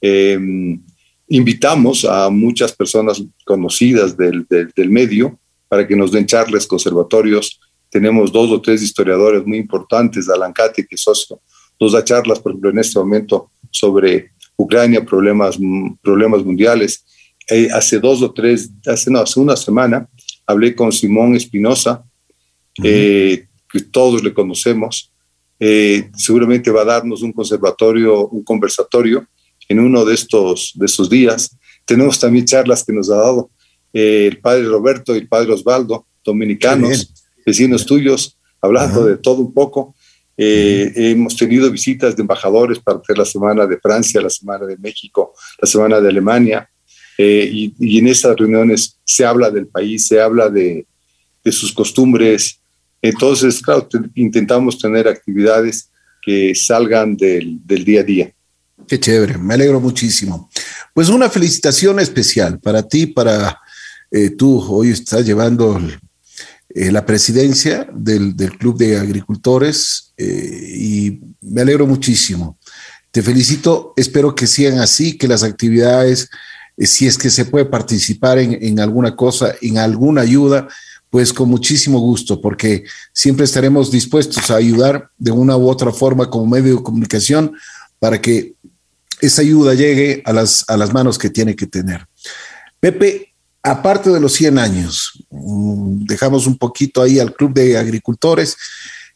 [0.00, 0.80] Em,
[1.28, 7.60] invitamos a muchas personas conocidas del, del, medio para que nos den charlas, conservatorios.
[7.88, 11.40] Tenemos dos o tres historiadores muy importantes, Alan Cate, que es socio,
[11.78, 15.58] nos da charlas, por ejemplo, en este momento sobre Ucrania, problemas,
[16.02, 17.04] problemas mundiales.
[17.48, 20.08] Eh, hace dos o tres, hace, no, hace una semana,
[20.46, 22.04] hablé con Simón Espinosa,
[22.82, 25.12] eh, que todos le conocemos.
[25.58, 29.26] Eh, seguramente va a darnos un conservatorio, un conversatorio
[29.68, 31.56] en uno de estos, de estos días.
[31.84, 33.50] Tenemos también charlas que nos ha dado
[33.92, 37.12] el padre Roberto y el padre Osvaldo, dominicanos,
[37.44, 39.94] vecinos tuyos, hablando de todo un poco.
[40.36, 44.78] Eh, hemos tenido visitas de embajadores para hacer la semana de Francia, la semana de
[44.78, 46.70] México, la semana de Alemania,
[47.18, 50.86] eh, y, en esas reuniones se habla del país, se habla de,
[51.44, 52.59] sus costumbres.
[53.02, 55.90] Entonces, claro, intentamos tener actividades
[56.22, 58.32] que salgan del, día a día.
[58.86, 60.50] Qué chévere, me alegro muchísimo.
[60.92, 63.58] Pues una felicitación especial para ti, para
[64.10, 65.80] eh, tú, hoy estás llevando
[66.72, 72.58] eh, la presidencia del, Club de Agricultores eh, y me alegro muchísimo.
[73.10, 76.30] Te felicito, espero que sigan así, que las actividades,
[76.76, 80.68] eh, si es que se puede participar en, alguna cosa, en alguna ayuda,
[81.10, 86.30] pues con muchísimo gusto, porque siempre estaremos dispuestos a ayudar de una u otra forma
[86.30, 87.52] como medio de comunicación
[87.98, 88.54] para que
[89.20, 92.06] esa ayuda llegue a las, a las manos que tiene que tener.
[92.78, 98.56] Pepe, aparte de los 100 años, mm, dejamos un poquito ahí al Club de Agricultores.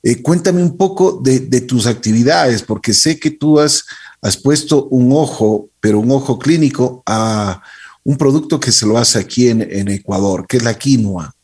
[0.02, 3.85] Eh, cuéntame un poco de, tus actividades, porque sé que tú has,
[4.20, 7.62] has puesto un ojo, pero un ojo clínico a
[8.02, 11.35] un producto que se lo hace aquí en, en Ecuador, que es la quinoa.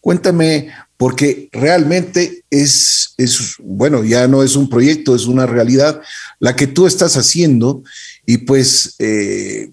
[0.00, 6.00] Cuéntame, porque realmente es, es, bueno, ya no es un proyecto, es una realidad
[6.38, 7.82] la que tú estás haciendo
[8.26, 9.70] y pues eh,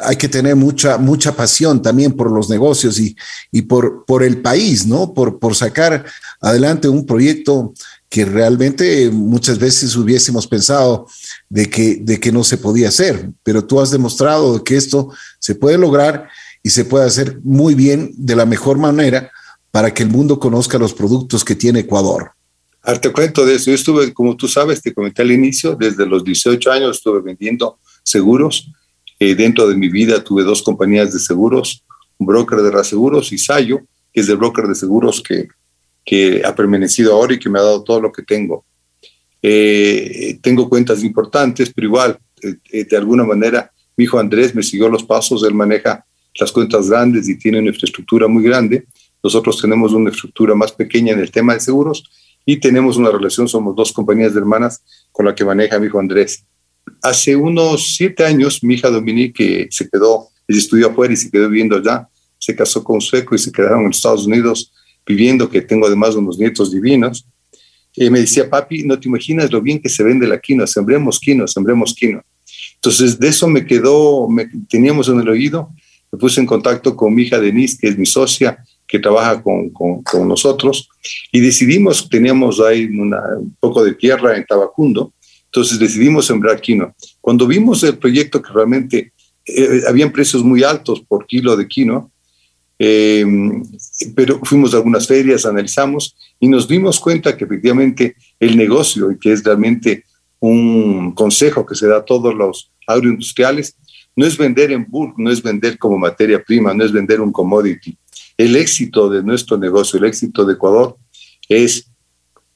[0.00, 3.16] hay que tener mucha, mucha pasión también por los negocios y,
[3.50, 5.12] y por, por el país, ¿no?
[5.12, 6.04] Por, por sacar
[6.40, 7.74] adelante un proyecto
[8.08, 11.06] que realmente muchas veces hubiésemos pensado
[11.48, 15.54] de que, de que no se podía hacer, pero tú has demostrado que esto se
[15.54, 16.28] puede lograr
[16.62, 19.30] y se puede hacer muy bien de la mejor manera
[19.70, 22.32] para que el mundo conozca los productos que tiene Ecuador.
[23.00, 23.70] te cuento de eso.
[23.70, 27.78] Yo estuve, como tú sabes, te comenté al inicio, desde los 18 años estuve vendiendo
[28.02, 28.70] seguros
[29.24, 31.84] eh, dentro de mi vida tuve dos compañías de seguros,
[32.18, 33.78] un broker de reaseguros y Sayo,
[34.12, 35.46] que es el broker de seguros que,
[36.04, 38.64] que ha permanecido ahora y que me ha dado todo lo que tengo.
[39.40, 42.18] Eh, tengo cuentas importantes, pero igual,
[42.72, 46.88] eh, de alguna manera, mi hijo Andrés me siguió los pasos, él maneja las cuentas
[46.88, 48.86] grandes y tiene una infraestructura muy grande.
[49.22, 52.04] Nosotros tenemos una infraestructura más pequeña en el tema de seguros
[52.44, 56.00] y tenemos una relación, somos dos compañías de hermanas con la que maneja mi hijo
[56.00, 56.44] Andrés.
[57.00, 61.48] Hace unos siete años, mi hija Dominique se quedó, ella estudió afuera y se quedó
[61.48, 64.72] viviendo allá, se casó con un sueco y se quedaron en Estados Unidos
[65.06, 67.26] viviendo, que tengo además unos nietos divinos.
[67.94, 71.20] Y me decía, papi, no te imaginas lo bien que se vende la quinoa, sembremos
[71.20, 72.24] quinoa, sembremos quinoa.
[72.76, 75.70] Entonces, de eso me quedó, me, teníamos en el oído,
[76.12, 79.70] me puse en contacto con mi hija Denise, que es mi socia, que trabaja con,
[79.70, 80.88] con, con nosotros,
[81.32, 85.14] y decidimos, teníamos ahí un poco de tierra en Tabacundo,
[85.46, 86.94] entonces decidimos sembrar quinoa.
[87.20, 89.12] Cuando vimos el proyecto que realmente
[89.46, 92.06] eh, habían precios muy altos por kilo de quinoa,
[92.78, 93.24] eh,
[94.14, 99.18] pero fuimos a algunas ferias, analizamos y nos dimos cuenta que efectivamente el negocio, y
[99.18, 100.04] que es realmente
[100.40, 103.76] un consejo que se da a todos los agroindustriales,
[104.14, 107.32] no es vender en bulk, no es vender como materia prima, no es vender un
[107.32, 107.96] commodity.
[108.36, 110.96] El éxito de nuestro negocio, el éxito de Ecuador,
[111.48, 111.90] es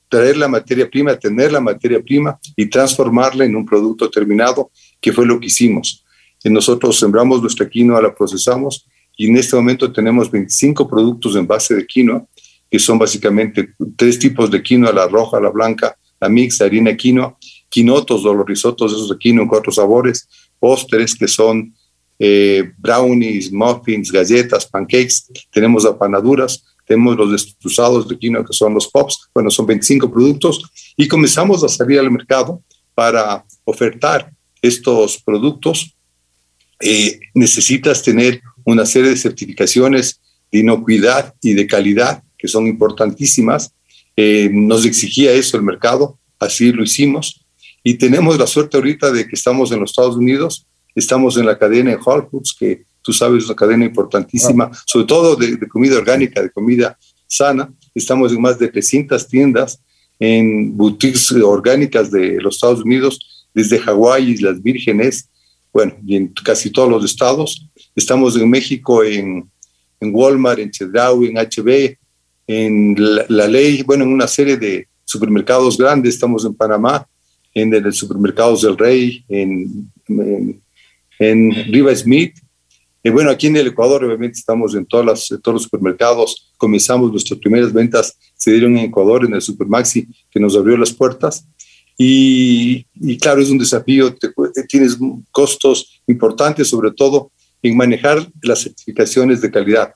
[0.09, 5.12] traer la materia prima, tener la materia prima y transformarla en un producto terminado, que
[5.12, 6.05] fue lo que hicimos.
[6.45, 11.47] Y nosotros sembramos nuestra quinoa, la procesamos y en este momento tenemos 25 productos en
[11.47, 12.25] base de quinoa,
[12.71, 17.37] que son básicamente tres tipos de quinoa, la roja, la blanca, la mix, harina quinoa,
[17.69, 21.75] quinotos o los risotos esos de quinoa en cuatro sabores, postres que son
[22.19, 28.88] eh, brownies, muffins, galletas, pancakes, tenemos apanaduras, tenemos los destruzados de quinoa que son los
[28.88, 30.62] pops, bueno, son 25 productos
[30.97, 32.62] y comenzamos a salir al mercado
[32.95, 35.95] para ofertar estos productos.
[36.81, 43.73] Eh, necesitas tener una serie de certificaciones de inocuidad y de calidad que son importantísimas.
[44.16, 47.45] Eh, nos exigía eso el mercado, así lo hicimos.
[47.88, 51.57] Y tenemos la suerte ahorita de que estamos en los Estados Unidos, estamos en la
[51.57, 55.96] cadena de Whole Foods, que tú sabes es una cadena importantísima, sobre todo de, comida
[55.96, 57.72] orgánica, de comida sana.
[57.94, 59.81] Estamos en más de 300 tiendas,
[60.18, 65.31] en boutiques orgánicas de los Estados Unidos, desde Hawái, Islas Vírgenes,
[65.72, 67.68] bueno, y en casi todos los estados.
[67.94, 69.49] Estamos en México, en,
[70.01, 71.96] en Walmart, en Chedraui, en HB,
[72.49, 72.96] en
[73.29, 76.14] la, Ley, bueno, en una serie de supermercados grandes.
[76.14, 77.07] Estamos en Panamá,
[77.57, 79.90] en el supermercados del Rey, en,
[81.19, 82.35] en, Riva Smith.
[83.03, 86.53] Y bueno, aquí en el Ecuador obviamente estamos en, todas las, todos los supermercados.
[86.59, 90.92] Comenzamos nuestras primeras ventas, se dieron en Ecuador, en el Supermaxi, que nos abrió las
[90.92, 91.47] puertas.
[91.97, 94.14] Y, y claro, es un desafío,
[94.69, 94.99] tienes
[95.31, 99.95] costos importantes, sobre todo en manejar las certificaciones de calidad.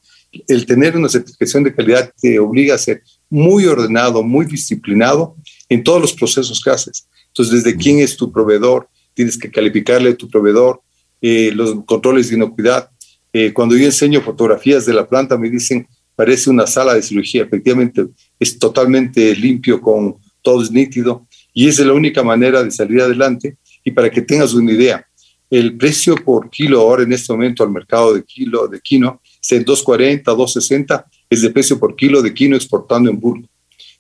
[0.49, 5.37] El tener una certificación de calidad te obliga a ser muy ordenado, muy disciplinado
[5.69, 7.07] en todos los procesos que haces.
[7.31, 10.83] Entonces, desde quién es tu proveedor, tienes que calificarle a tu proveedor,
[11.21, 12.91] eh, los controles de inocuidad.
[13.33, 17.45] Eh, cuando yo enseño fotografías de la planta, me dicen, parece una sala de cirugía.
[17.45, 18.07] Efectivamente,
[18.39, 23.57] es totalmente limpio, con todo es nítido, y es la única manera de salir adelante.
[23.85, 25.07] Y para que tengas una idea,
[25.51, 29.53] el precio por kilo ahora en este momento al mercado de kilo de quino es
[29.53, 33.47] en 2.40, 2.60, es de precio por kilo de quino exportando en bulk.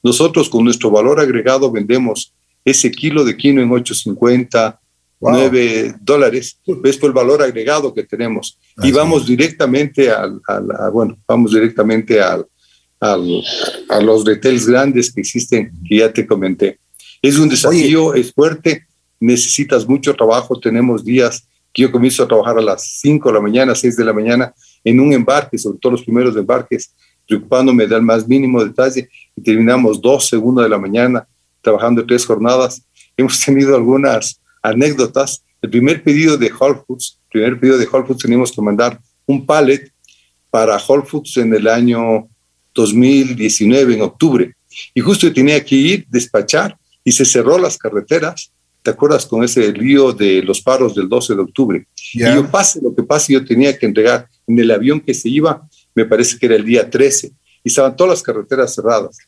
[0.02, 2.32] Nosotros con nuestro valor agregado vendemos
[2.64, 4.78] ese kilo de quino en 8.50,
[5.20, 8.58] 9 dólares, es por el valor agregado que tenemos.
[8.82, 10.40] y vamos directamente al,
[10.92, 12.46] bueno, vamos directamente al,
[13.00, 13.16] a
[14.00, 16.78] los retails grandes que existen, que ya te comenté.
[17.22, 18.86] Es un desafío, es fuerte,
[19.18, 20.58] necesitas mucho trabajo.
[20.58, 24.04] Tenemos días que yo comienzo a trabajar a las 5 de la mañana, 6 de
[24.04, 26.94] la mañana, en un embarque, sobre todo los primeros embarques,
[27.28, 31.28] preocupándome del más mínimo detalle, y terminamos 12, 1 de la mañana,
[31.60, 32.82] trabajando tres jornadas.
[33.16, 35.42] Hemos tenido algunas anécdotas.
[35.62, 39.44] El primer pedido de Whole Foods, primer pedido de Whole Foods, teníamos que mandar un
[39.44, 39.92] pallet
[40.50, 42.28] para Whole Foods en el año
[42.74, 44.54] 2019, en octubre.
[44.94, 48.52] Y justo tenía que ir, despachar, y se cerró las carreteras.
[48.82, 51.86] ¿Te acuerdas con ese lío de los paros del 12 de octubre?
[52.14, 55.28] Y yo pase lo que pase, yo tenía que entregar en el avión que se
[55.28, 57.26] iba, me parece que era el día 13,
[57.62, 59.18] y estaban todas las carreteras cerradas.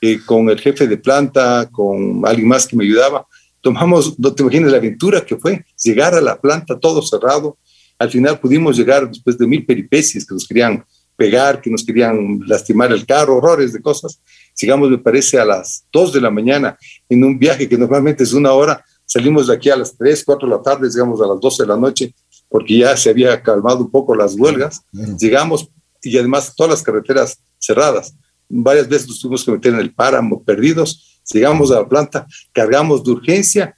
[0.00, 3.26] Eh, con el jefe de planta, con alguien más que me ayudaba.
[3.60, 7.58] Tomamos, no te imaginas la aventura que fue, llegar a la planta todo cerrado.
[7.98, 10.84] Al final pudimos llegar después de mil peripecias que nos querían
[11.16, 14.20] pegar, que nos querían lastimar el carro, horrores de cosas.
[14.60, 16.78] Llegamos, me parece, a las 2 de la mañana
[17.08, 18.84] en un viaje que normalmente es una hora.
[19.04, 21.68] Salimos de aquí a las 3, 4 de la tarde, llegamos a las 12 de
[21.68, 22.14] la noche
[22.48, 24.80] porque ya se había calmado un poco las huelgas.
[25.18, 25.68] Llegamos
[26.02, 28.14] y además todas las carreteras cerradas
[28.48, 33.04] varias veces nos tuvimos que meter en el páramo perdidos, llegamos a la planta, cargamos
[33.04, 33.76] de urgencia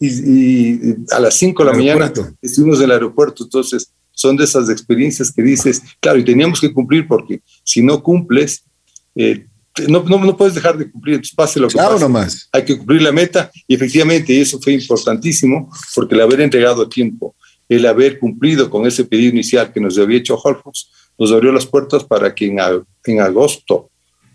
[0.00, 3.44] y, a las 5 de la mañana estuvimos en el aeropuerto.
[3.44, 8.02] Entonces, son de esas experiencias que dices, claro, y teníamos que cumplir porque si no
[8.02, 8.64] cumples,
[9.14, 9.46] eh,
[9.88, 12.48] no, no, no, puedes dejar de cumplir, entonces pase lo que claro, Nomás.
[12.50, 16.88] Hay que cumplir la meta y efectivamente eso fue importantísimo porque el haber entregado a
[16.88, 17.36] tiempo,
[17.68, 21.66] el haber cumplido con ese pedido inicial que nos había hecho Holfos, nos abrió las
[21.66, 22.58] puertas para que en,
[23.04, 23.90] en agosto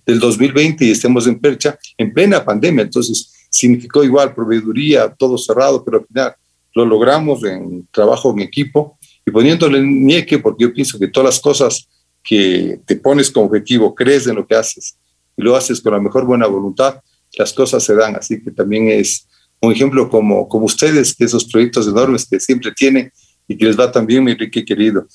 [0.06, 2.84] del 2020 y estemos en Percha en plena pandemia.
[2.84, 6.36] Entonces, significó igual proveeduría, todo cerrado, pero al final
[6.74, 11.40] lo logramos en trabajo en equipo y poniéndole nieque, porque yo pienso que todas las
[11.40, 11.88] cosas
[12.24, 14.98] que te pones como objetivo, crees en lo que haces
[15.36, 17.02] y lo haces con la mejor buena voluntad,
[17.38, 18.16] las cosas se dan.
[18.16, 19.28] Así que también es
[19.60, 23.12] un ejemplo como, como ustedes, que esos proyectos enormes que siempre tienen
[23.48, 25.08] y que les va tan bien, mi Enrique querido.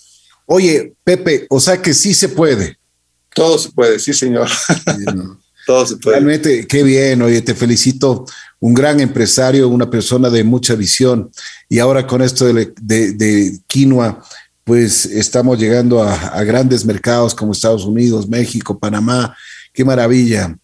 [0.47, 2.78] Oye, Pepe, o sea que sí se puede.
[3.34, 4.49] Todo se puede, sí, señor.
[5.66, 6.16] Todo se puede.
[6.16, 8.24] Realmente, qué bien, oye, te felicito.
[8.61, 11.30] Un gran empresario, una persona de mucha visión.
[11.68, 14.24] Y ahora con esto de, de, quinoa,
[14.64, 19.36] pues estamos llegando a, a, grandes mercados como Estados Unidos, México, Panamá.
[19.74, 20.57] Qué maravilla.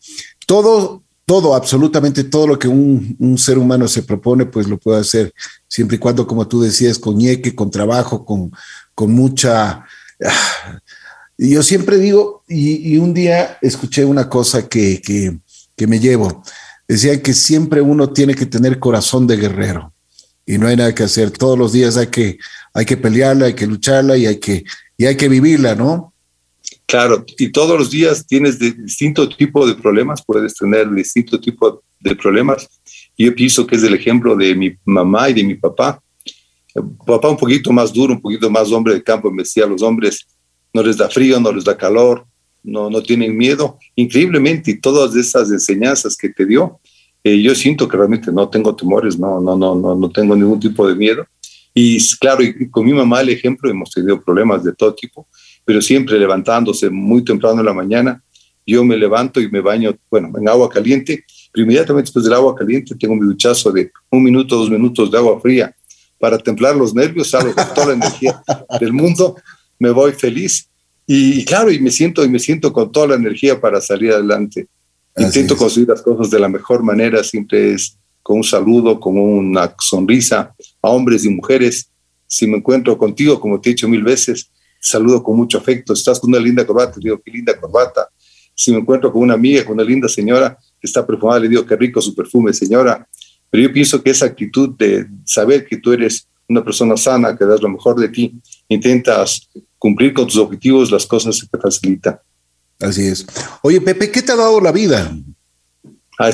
[0.47, 5.01] Todo, todo, absolutamente todo lo que un, un, ser humano se propone, pues lo puede
[5.01, 5.33] hacer,
[5.69, 8.51] siempre y cuando, como tú decías, con ñeque, con trabajo, con,
[8.95, 9.85] con mucha...
[11.39, 15.39] Yo siempre digo, y, un día escuché una cosa que, que,
[15.75, 16.43] que me llevo.
[16.87, 19.93] Decían que siempre uno tiene que tener corazón de guerrero
[20.47, 21.31] y no hay nada que hacer.
[21.31, 22.39] Todos los días hay que,
[22.75, 24.65] hay que pelearla, hay que lucharla y hay que,
[24.97, 26.13] y hay que vivirla, ¿no?
[26.87, 31.83] Claro, y todos los días tienes de distinto tipo de problemas, puedes tener distinto tipo
[32.01, 32.69] de problemas.
[33.17, 36.03] Yo pienso que es el ejemplo de mi mamá y de mi papá.
[37.07, 40.27] Papá un poquito más duro, un poquito más hombre de campo, me decía, los hombres
[40.73, 42.27] no les da frío, no les da calor,
[42.63, 43.79] no, no tienen miedo.
[43.97, 46.81] Increíblemente, y todas esas enseñanzas que te dio,
[47.25, 50.61] eh, yo siento que realmente no tengo temores, no, no, no, no, no tengo ningún
[50.61, 51.27] tipo de miedo.
[51.75, 55.27] Y claro, y con mi mamá el ejemplo, hemos tenido problemas de todo tipo,
[55.65, 58.23] pero siempre levantándose muy temprano en la mañana,
[58.67, 62.55] yo me levanto y me baño, bueno, en agua caliente, pero inmediatamente después del agua
[62.55, 65.75] caliente tengo mi duchazo de un minuto, dos minutos de agua fría
[66.23, 68.41] para templar los nervios, salgo con toda la energía
[68.81, 69.35] del mundo
[69.83, 70.69] me voy feliz.
[71.05, 74.69] Y, claro, y me siento y me siento con toda la energía para salir adelante.
[75.17, 79.75] Intento conseguir las cosas de la mejor manera, siempre es con un saludo, con una
[79.81, 81.91] sonrisa a hombres y mujeres.
[82.29, 84.49] Si me encuentro contigo, como te he dicho mil veces,
[84.81, 85.93] saludo con mucho afecto.
[85.93, 88.09] Estás con una linda corbata, digo, qué linda corbata.
[88.55, 91.67] Si me encuentro con una amiga, con una linda señora que está perfumada, le digo,
[91.67, 93.05] qué rico su perfume, señora.
[93.53, 97.45] Pero yo pienso que esa actitud de saber que tú eres una persona sana, que
[97.45, 99.47] das lo mejor de ti, intentas
[99.79, 102.19] cumplir con tus objetivos, las cosas se te facilitan.
[102.81, 103.27] Así es.
[103.61, 105.15] Oye, Pepe, ¿qué te ha dado la vida?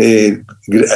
[0.00, 0.40] Eh,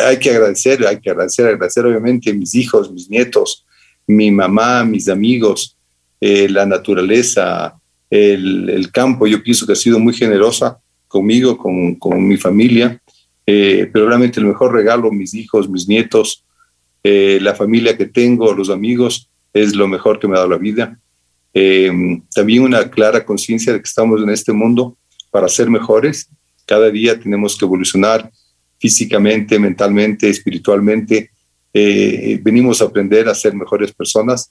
[0.06, 3.66] hay que agradecer, hay que agradecer, agradecer obviamente a mis hijos, mis nietos,
[4.06, 5.76] mi mamá, mis amigos,
[6.20, 7.74] eh, la naturaleza,
[8.08, 9.26] el, campo.
[9.26, 10.78] Yo pienso que ha sido muy generosa
[11.08, 13.02] conmigo, con, con mi familia,
[13.46, 16.44] eh, pero realmente el mejor regalo, mis hijos, mis nietos,
[17.04, 20.98] la familia que tengo, los amigos, es lo mejor que me ha dado la vida.
[21.52, 24.96] Em, también una clara conciencia de que estamos en este mundo
[25.30, 26.28] para ser mejores.
[26.66, 28.30] Cada día tenemos que evolucionar
[28.78, 31.30] físicamente, mentalmente, espiritualmente.
[31.72, 34.50] Eh, venimos a aprender a ser mejores personas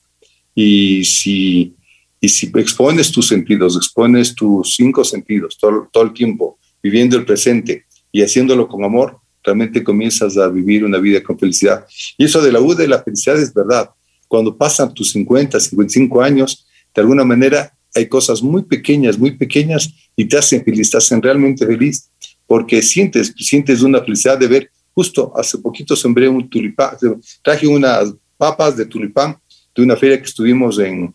[0.54, 1.74] y si,
[2.20, 7.24] y si expones tus sentidos, expones tus cinco sentidos todo, todo el tiempo, viviendo el
[7.24, 11.84] presente y haciéndolo con amor, realmente comienzas a vivir una vida con felicidad.
[12.16, 13.90] Y eso de la U de la felicidad es verdad.
[14.28, 19.92] Cuando pasan tus 50, 55 años, de alguna manera hay cosas muy pequeñas, muy pequeñas
[20.16, 22.08] y te hacen feliz, te hacen realmente feliz
[22.46, 26.96] porque sientes, sientes una felicidad de ver, justo hace poquito sembré un tulipán,
[27.42, 29.36] traje unas papas de tulipán
[29.74, 31.14] de una feria que estuvimos en,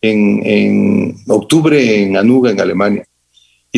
[0.00, 3.07] en, en octubre en Anuga, en Alemania.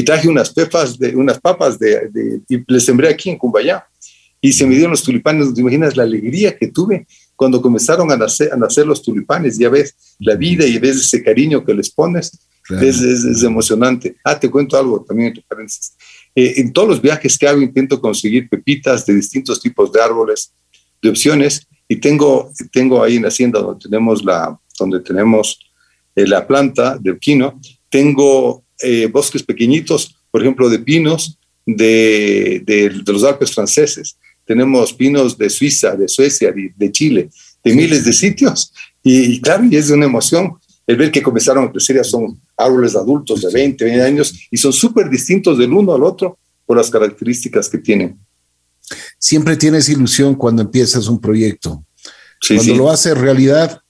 [0.00, 3.84] Y traje unas, pepas de, unas papas de, de, y les sembré aquí en Cumbayá.
[4.40, 7.06] Y se me dieron los tulipanes, ¿te imaginas la alegría que tuve?
[7.40, 11.22] cuando comenzaron a nacer, a nacer los tulipanes, ya ves la vida y ves ese
[11.22, 12.38] cariño que les pones,
[12.68, 14.14] es, emocionante.
[14.22, 15.94] Ah, te cuento algo también entre paréntesis.
[16.34, 20.52] Eh, en todos los viajes que hago intento conseguir pepitas de distintos tipos de árboles,
[21.00, 25.58] de opciones, y tengo, tengo ahí en la hacienda donde tenemos la, donde tenemos
[26.14, 32.90] eh, la planta de quino, tengo eh, bosques pequeñitos, por ejemplo, de pinos de, de,
[32.90, 34.16] de los Alpes franceses
[34.50, 37.30] tenemos pinos de Suiza, de Suecia, de, Chile,
[37.62, 38.72] de miles de sitios.
[39.00, 40.54] Y, claro, y es una emoción
[40.88, 44.56] el ver que comenzaron a crecer, ya son árboles adultos de 20, 20 años y
[44.56, 48.18] son súper distintos del uno al otro por las características que tienen.
[49.20, 51.84] Siempre tienes ilusión cuando empiezas un proyecto.
[52.48, 53.80] cuando lo haces realidad,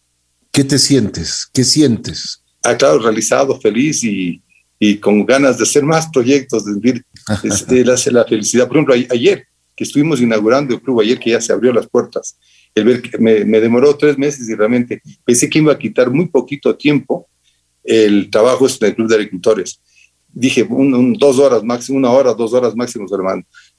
[0.53, 1.49] ¿qué te sientes?
[1.55, 2.43] ¿Qué sientes?
[2.63, 4.43] Ah, claro, realizado, feliz y,
[4.83, 7.05] y con ganas de hacer más proyectos, de vivir
[7.45, 8.67] este, la, la, felicidad.
[8.67, 12.39] Por ejemplo, ayer que estuvimos inaugurando el club ayer, que ya se abrió las puertas,
[12.75, 16.27] el ver que me, demoró tres meses y realmente pensé que iba a quitar muy
[16.29, 17.29] poquito tiempo
[17.85, 19.81] el trabajo es en el Club de Agricultores.
[20.33, 23.07] Dije, dos horas máximo, una hora, dos horas máximo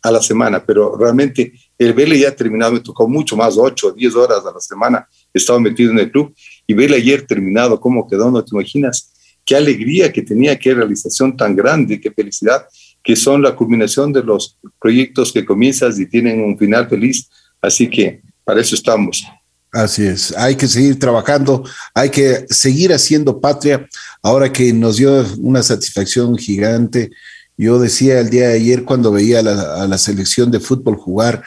[0.01, 4.15] a la semana, pero realmente el Vélez ya terminado, me tocó mucho más, ocho, diez
[4.15, 6.33] horas a la semana, estaba metido en el club
[6.67, 9.10] y Vélez ayer terminado, cómo quedó, no te imaginas,
[9.45, 12.65] qué alegría que tenía, qué realización tan grande, qué felicidad,
[13.03, 17.29] que son la culminación de los proyectos que comienzas y tienen un final feliz,
[17.61, 19.23] así que para eso estamos.
[19.71, 21.63] Así es, hay que seguir trabajando,
[21.93, 23.87] hay que seguir haciendo patria.
[24.21, 27.09] Ahora que nos dio una satisfacción gigante,
[27.57, 31.43] yo decía el día de ayer cuando veía a la, selección de fútbol jugar,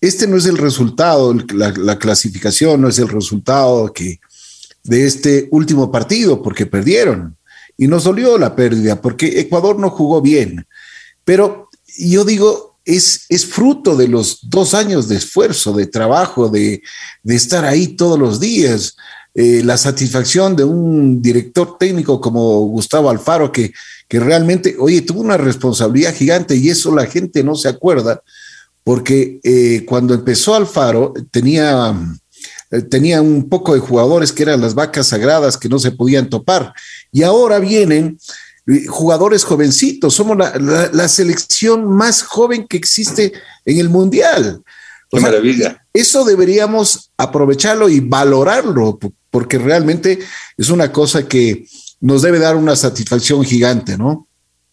[0.00, 4.18] este no es el resultado, la, clasificación no es el resultado que,
[4.84, 7.36] de este último partido, porque perdieron.
[7.76, 10.66] Y nos dolió la pérdida, porque Ecuador no jugó bien.
[11.24, 16.82] Pero yo digo, es, fruto de los dos años de esfuerzo, de trabajo, de,
[17.24, 18.96] estar ahí todos los días.
[19.34, 23.72] Eh, la satisfacción de un director técnico como Gustavo Alfaro, que,
[24.08, 28.22] que realmente, oye, tuvo una responsabilidad gigante y eso la gente no se acuerda,
[28.82, 31.94] porque eh, cuando empezó Alfaro tenía,
[32.70, 36.28] eh, tenía un poco de jugadores que eran las vacas sagradas que no se podían
[36.28, 36.72] topar
[37.12, 38.18] y ahora vienen
[38.88, 43.32] jugadores jovencitos, somos la, selección más joven que existe
[43.64, 44.62] en el Mundial.
[45.10, 45.84] Qué maravilla.
[45.92, 48.98] Eso deberíamos aprovecharlo y valorarlo,
[49.30, 50.20] porque realmente
[50.56, 51.66] es una cosa que
[52.00, 54.28] nos debe dar una satisfacción gigante, ¿no?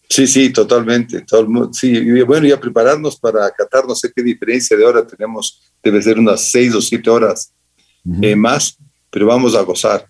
[0.08, 1.22] Sí, sí, totalmente.
[1.22, 5.60] Todo sí, y bueno, ya prepararnos para Qatar, no sé qué diferencia de hora tenemos,
[5.82, 7.52] debe ser unas seis o siete horas
[8.22, 8.78] eh, más,
[9.10, 10.06] pero vamos a gozar.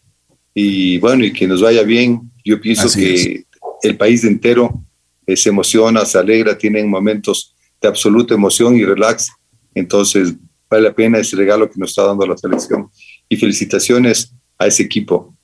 [0.55, 2.21] Y bueno, y que nos vaya bien.
[2.45, 3.45] Yo pienso que
[3.83, 4.83] el país entero
[5.27, 9.29] eh, se emociona, se alegra, tienen momentos de absoluta emoción y relax.
[9.75, 10.35] Entonces,
[10.69, 12.91] vale la pena ese regalo que nos está dando la selección.
[13.29, 15.35] Y felicitaciones a ese equipo.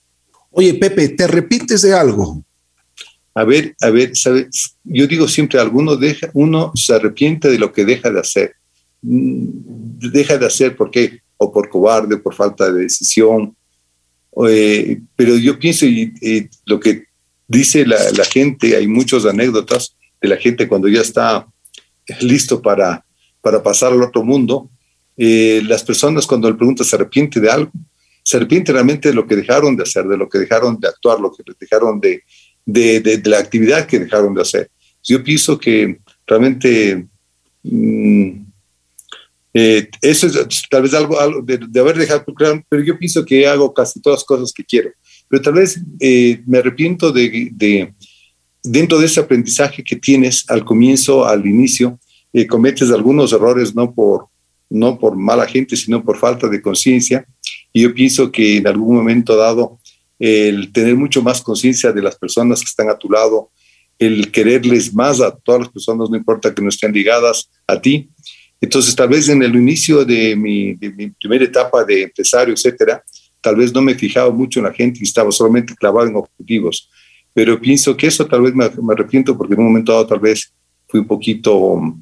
[0.50, 2.44] Oye, Pepe, ¿te arrepientes de algo?
[3.34, 4.76] A ver, a ver, ¿sabes?
[4.84, 8.54] Yo digo siempre, alguno deja, uno se arrepiente de lo que deja de hacer.
[9.02, 11.20] Mm, deja de hacer, ¿por qué?
[11.44, 13.54] O por cobarde, por falta de decisión.
[14.48, 17.04] Eh, pero yo pienso, y, lo que
[17.46, 21.46] dice la, gente, hay muchas anécdotas de la gente cuando ya está
[22.20, 23.04] listo para,
[23.40, 24.70] para pasar al otro mundo.
[25.16, 27.70] Eh, las personas cuando le preguntan se arrepiente de algo,
[28.22, 31.20] se arrepiente realmente de lo que dejaron de hacer, de lo que dejaron de actuar,
[31.20, 32.22] lo que dejaron de,
[32.64, 34.70] de, la actividad que dejaron de hacer.
[35.02, 37.06] Yo pienso que realmente
[37.62, 38.43] mm,
[39.54, 42.24] eh, eso es tal vez algo, de, haber dejado,
[42.68, 44.90] pero yo pienso que hago casi todas las cosas que quiero
[45.28, 47.92] pero tal vez eh, me arrepiento de,
[48.62, 51.98] dentro de ese aprendizaje que tienes al comienzo, al inicio,
[52.32, 54.28] eh, cometes algunos errores no por,
[54.70, 57.26] no por mala gente, sino por falta de conciencia.
[57.72, 59.80] Y yo pienso que en algún momento dado,
[60.18, 63.50] el tener mucho más conciencia de las personas que están a tu lado,
[63.98, 68.08] el quererles más a todas las personas, no importa que no estén ligadas a ti.
[68.60, 70.74] Entonces, tal vez en el inicio de mi,
[71.20, 73.02] primera etapa de empresario, etcétera,
[73.40, 76.88] tal vez no me fijaba mucho en la gente y estaba solamente clavado en objetivos.
[77.34, 80.52] Pero pienso que eso tal vez me, arrepiento porque en un momento dado tal vez
[80.88, 81.94] fui un poquito,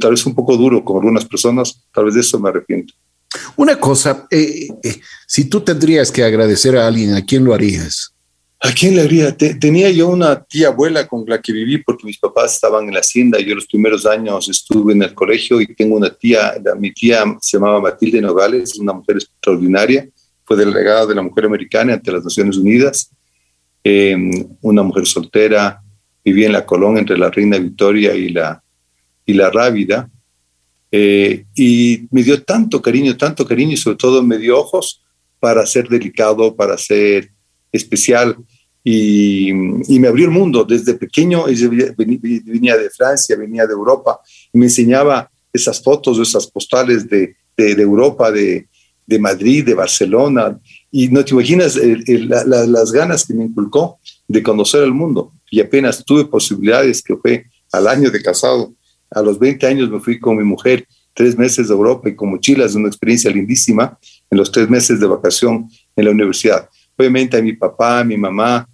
[0.00, 2.94] tal vez un poco duro con algunas personas, tal vez de eso me arrepiento.
[3.56, 8.14] Una cosa, eh, eh, si tú tendrías que agradecer a alguien, ¿a quién lo harías?
[8.60, 9.36] ¿A quién le haría?
[9.36, 13.00] tenía yo una tía abuela con la que viví porque mis papás estaban en la
[13.00, 13.38] hacienda.
[13.38, 17.56] Yo los primeros años estuve en el colegio y tengo una tía, mi tía se
[17.56, 20.08] llamaba Matilde Nogales, una mujer extraordinaria
[20.48, 23.10] fue delegada de la mujer americana ante las Naciones Unidas,
[23.84, 24.30] em,
[24.62, 25.82] una mujer soltera,
[26.24, 28.62] vivía en la Colón entre la Reina Victoria y la,
[29.26, 30.08] y la Rábida,
[30.90, 35.04] eh, y me dio tanto cariño, tanto cariño, y sobre todo me dio ojos
[35.38, 37.30] para ser delicado, para ser
[37.72, 38.36] especial,
[38.84, 40.64] y, me abrió el mundo.
[40.64, 44.20] Desde pequeño venía de Francia, venía de Europa,
[44.52, 48.66] y me enseñaba esas fotos, esas postales de, de, de Europa, de,
[49.06, 50.58] de Madrid, de Barcelona,
[50.90, 55.32] y no te imaginas las ganas que me inculcó de conocer el mundo.
[55.50, 58.74] Y apenas tuve posibilidades, que fue al año de casado,
[59.10, 62.30] a los 20 años me fui con mi mujer tres meses de Europa y con
[62.30, 63.98] mochilas, una experiencia lindísima
[64.30, 66.68] en los tres meses de vacación en la universidad.
[66.98, 68.68] Obviamente a mi papá, a mi mamá,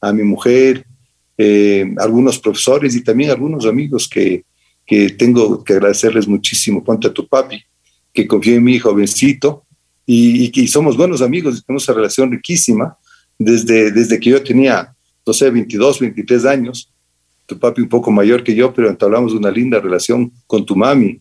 [0.00, 0.84] a mi mujer,
[1.36, 4.44] eh, algunos profesores y también algunos amigos que,
[4.86, 6.84] que tengo que agradecerles muchísimo.
[6.84, 7.62] Ponte a tu papi,
[8.12, 9.64] que confió en mí jovencito,
[10.12, 12.98] y, somos buenos amigos, tenemos una relación riquísima
[13.38, 14.92] desde, desde que yo tenía,
[15.24, 16.92] no sé, 22, 23 años,
[17.46, 21.20] tu papi un poco mayor que yo, pero entablamos una linda relación con tu mami,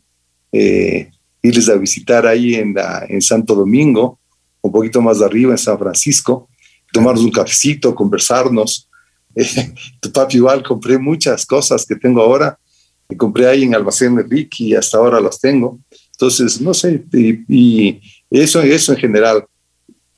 [0.52, 1.12] eh,
[1.44, 2.76] irles a visitar ahí en,
[3.10, 4.19] en Santo Domingo,
[4.62, 6.50] un poquito más arriba, en San Francisco,
[6.92, 8.90] tomarnos un cafecito, conversarnos.
[10.00, 12.60] tu papi igual, compré muchas cosas que tengo ahora,
[13.08, 15.80] que compré ahí en Almacén de Ricky y hasta ahora las tengo.
[16.12, 18.00] Entonces, no sé, y,
[18.30, 19.46] eso, eso en general.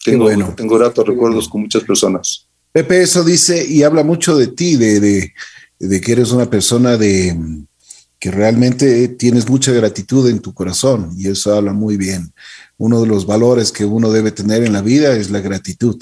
[0.03, 0.53] Tengo, bueno.
[0.57, 2.47] tengo gratos recuerdos con muchas personas.
[2.71, 5.33] Pepe, eso dice y habla mucho de ti, de, de,
[5.77, 7.37] de que eres una persona de,
[8.22, 12.32] que realmente tienes mucha gratitud en tu corazón y eso habla muy bien.
[12.78, 15.99] Uno de los valores que uno debe tener en la vida es la gratitud.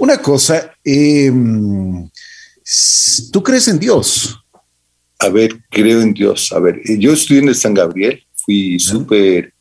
[0.00, 2.10] Una cosa, em,
[3.30, 4.36] ¿tú crees en Dios?
[5.20, 6.50] A ver, creo en Dios.
[6.50, 9.54] A ver, yo estudié en el San Gabriel, fui súper,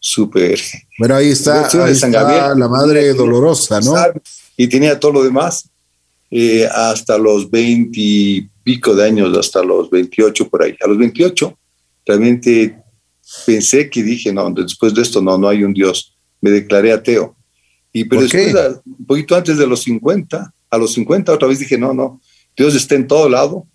[0.00, 0.58] súper.
[0.98, 3.94] Bueno, ahí está, Gabriel, la madre dolorosa, ¿no?
[4.56, 5.68] Y tenía todo lo demás
[6.32, 10.74] eh, hasta los 20 y pico de años, hasta los 28 por ahí.
[10.82, 11.56] A los 28
[12.04, 12.76] realmente
[13.46, 16.18] pensé que dije, no, después de esto no, no hay un Dios.
[16.40, 17.36] Me declaré ateo.
[17.92, 21.78] Y pero después, un poquito antes de los 50, a los 50 otra vez dije,
[21.78, 22.20] no, no,
[22.56, 23.68] Dios está en todo lado,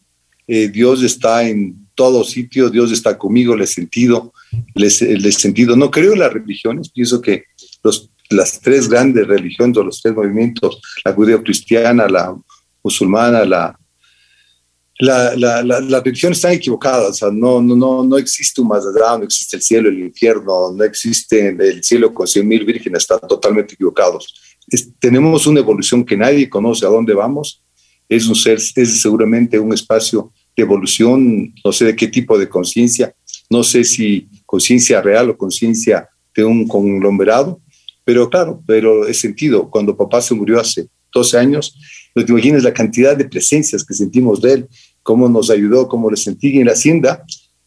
[0.45, 4.33] eh, Dios está en todo sitio, Dios está conmigo, le he sentido,
[4.75, 7.45] le, he sentido, no creo en las religiones, pienso que
[7.81, 12.35] los, las tres grandes religiones o los tres movimientos, la judeo-cristiana, la
[12.83, 13.77] musulmana, la,
[15.01, 16.03] la, la, la,
[16.53, 19.89] equivocadas, o sea, no, no, no, no existe un más allá, no existe el cielo,
[19.89, 24.59] el infierno, no existe el cielo con cien mil vírgenes, están totalmente equivocados.
[24.99, 27.63] tenemos una evolución que nadie conoce a dónde vamos,
[28.07, 32.47] es un ser, es seguramente un espacio de evolución, no sé de qué tipo de
[32.47, 33.15] conciencia,
[33.49, 37.59] no sé si conciencia real o conciencia de un conglomerado,
[38.03, 41.75] pero claro, pero es sentido, cuando papá se murió hace 12 años,
[42.13, 44.69] no te imaginas la cantidad de presencias que sentimos de él,
[45.03, 47.23] cómo nos ayudó, cómo le sentí en la hacienda.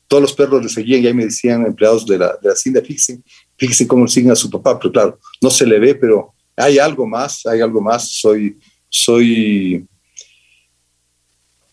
[0.08, 2.80] Todos los perros le seguían y ahí me decían empleados de la, de la hacienda,
[2.80, 3.20] fíjense,
[3.56, 7.06] fíjense cómo siguen a su papá, pero claro, no se le ve, pero hay algo
[7.06, 8.08] más, hay algo más.
[8.08, 8.56] Soy,
[8.88, 9.86] soy,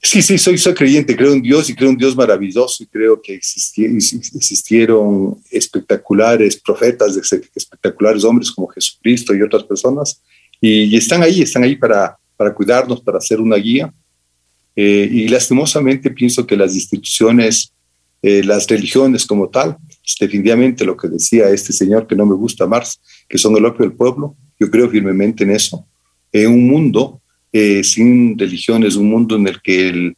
[0.01, 3.21] sí, sí, soy, soy creyente, creo en Dios y creo en Dios maravilloso y creo
[3.21, 7.15] que existieron, espectaculares profetas,
[7.55, 10.21] espectaculares hombres como Jesucristo y otras personas
[10.59, 13.93] y, y están ahí, están ahí para, para cuidarnos, para hacer una guía.
[14.75, 17.73] Eh, y lastimosamente pienso que las instituciones,
[18.21, 22.35] eh, las religiones como tal, es definitivamente lo que decía este señor que no me
[22.35, 25.85] gusta más, que son el opio del pueblo, yo creo firmemente en eso.
[26.31, 30.13] En un mundo eh, sin religiones, un mundo en el que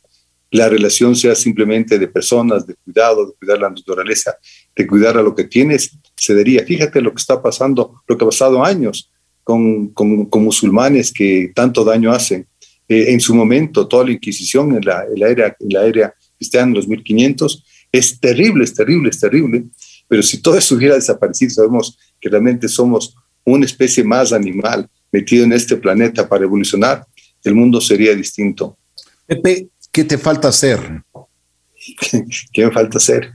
[0.52, 4.36] la relación sea simplemente de personas, de cuidado, de cuidar la naturaleza,
[4.76, 8.24] de cuidar a lo que tienes, se diría, fíjate lo que está pasando, lo que
[8.24, 9.10] ha pasado años
[9.44, 12.48] con, con musulmanes que tanto daño hacen.
[12.88, 16.16] Eh, en su momento, toda la Inquisición en la, en la era, en la era
[16.38, 19.66] cristiana, en los 1500, es terrible, es terrible, es terrible.
[20.08, 23.16] Pero si todo eso hubiera desaparecido, sabemos que realmente somos
[23.46, 27.06] una especie más animal metido en este planeta para evolucionar,
[27.44, 28.78] el mundo sería distinto.
[29.26, 30.80] Pepe, ¿qué te falta hacer?
[32.52, 33.32] ¿Qué, me falta hacer?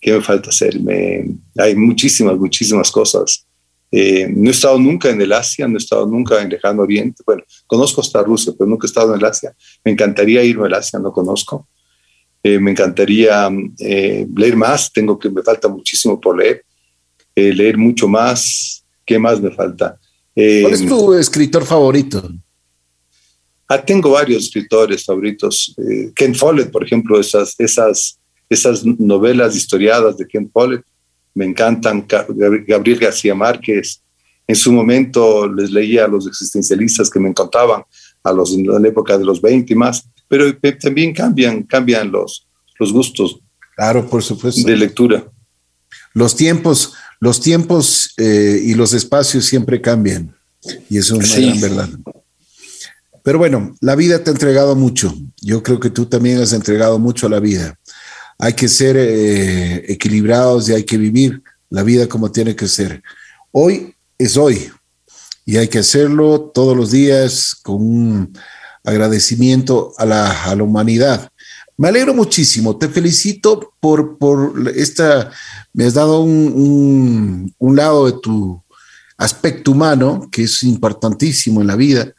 [0.00, 0.80] ¿Qué me falta hacer?
[0.80, 1.26] Me,
[1.56, 3.46] hay muchísimas, muchísimas cosas
[3.92, 7.22] eh, no he estado nunca en el Asia, no he estado nunca en Lejano Oriente.
[7.26, 9.54] Bueno, conozco hasta Rusia, pero nunca he estado en el Asia.
[9.84, 11.68] Me encantaría irme al Asia, no conozco.
[12.42, 16.64] Eh, me encantaría eh, leer más, tengo que, me falta muchísimo por leer.
[17.34, 18.84] leer mucho más.
[19.04, 19.98] ¿Qué más me falta?
[20.34, 22.30] ¿Cuál es tu escritor favorito?
[23.66, 25.74] Ah, tengo varios escritores favoritos.
[26.14, 30.84] Ken Follett, por ejemplo, esas, esas, esas novelas historiadas de Ken Follett
[31.34, 34.02] me encantan Gabriel García Márquez.
[34.46, 37.82] En su momento les leía a los existencialistas que me encantaban,
[38.22, 40.44] a los en la época de los 20 y más, pero
[40.80, 42.46] también cambian, cambian los,
[42.78, 43.40] los gustos.
[43.76, 44.66] Claro, por supuesto.
[44.66, 45.24] De lectura.
[46.12, 50.34] Los tiempos, los tiempos eh, y los espacios siempre cambian.
[50.88, 51.88] Y eso es una gran verdad.
[53.22, 55.14] Pero bueno, la vida te ha entregado mucho.
[55.40, 57.79] Yo creo que tú también has entregado mucho a la vida
[58.40, 63.02] hay que ser eh, equilibrados y hay que vivir la vida como tiene que ser.
[63.52, 64.70] Hoy es hoy
[65.44, 68.38] y hay que hacerlo todos los días con un
[68.82, 71.28] agradecimiento a la, a la humanidad.
[71.76, 75.30] Me alegro muchísimo, te felicito por, por esta,
[75.74, 78.62] me has dado un, un lado de tu
[79.18, 82.14] aspecto humano que es importantísimo en la vida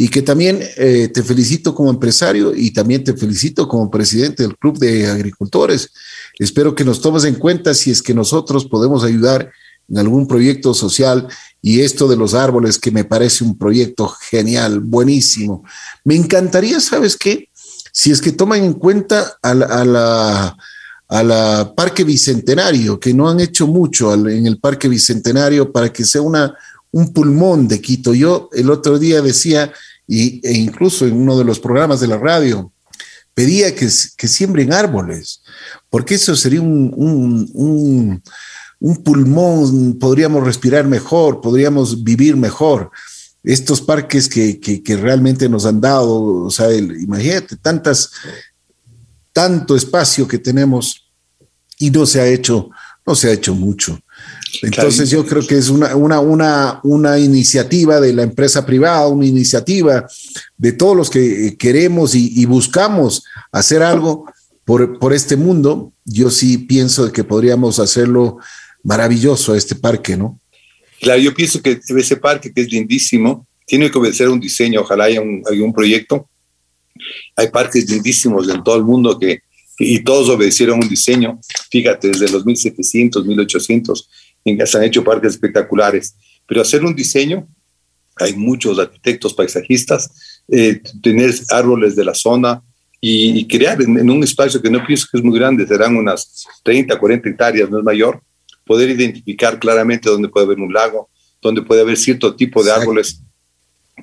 [0.00, 4.56] y que también eh, te felicito como empresario y también te felicito como presidente del
[4.56, 5.90] Club de Agricultores.
[6.38, 9.52] Espero que nos tomes en cuenta si es que nosotros podemos ayudar
[9.90, 11.28] en algún proyecto social
[11.60, 15.64] y esto de los árboles que me parece un proyecto genial, buenísimo.
[16.02, 17.50] Me encantaría, ¿sabes qué?
[17.92, 20.56] Si es que toman en cuenta a la,
[21.10, 26.22] a Parque Bicentenario, que no han hecho mucho en el Parque Bicentenario para que sea
[26.22, 26.54] una,
[26.90, 28.14] un pulmón de Quito.
[28.14, 29.70] Yo el otro día decía,
[30.10, 32.72] y, e incluso en uno de los programas de la radio,
[33.32, 35.40] pedía que, que siembren árboles,
[35.88, 38.20] porque eso sería un, un,
[38.80, 42.90] un, pulmón, podríamos respirar mejor, podríamos vivir mejor.
[43.44, 48.10] Estos parques que, que, realmente nos han dado, o sea, imagínate, tantas,
[49.32, 51.08] tanto espacio que tenemos
[51.78, 52.68] y no se ha hecho,
[53.06, 53.96] no se ha hecho mucho.
[54.62, 59.26] Entonces yo creo que es una, una, una, una, iniciativa de la empresa privada, una
[59.26, 60.06] iniciativa
[60.56, 64.24] de todos los que queremos y, buscamos hacer algo
[64.64, 65.92] por, por, este mundo.
[66.04, 68.38] Yo sí pienso que podríamos hacerlo
[68.82, 70.40] maravilloso este parque, ¿no?
[71.00, 75.04] Claro, yo pienso que ese parque que es lindísimo, tiene que obedecer un diseño, ojalá
[75.04, 76.28] haya un, haya un proyecto.
[77.36, 79.42] Hay parques lindísimos en todo el mundo que,
[79.78, 81.38] y todos obedecieron un diseño,
[81.70, 84.10] fíjate, desde los 1700, 1800,
[84.44, 86.14] se han hecho parques espectaculares,
[86.46, 87.46] pero hacer un diseño,
[88.16, 92.62] hay muchos arquitectos, paisajistas, eh, tener árboles de la zona
[93.00, 96.98] y, crear en, un espacio que no pienso que es muy grande, serán unas 30,
[96.98, 98.20] 40 hectáreas, no es mayor,
[98.66, 101.08] poder identificar claramente dónde puede haber un lago,
[101.40, 103.22] dónde puede haber cierto tipo de árboles,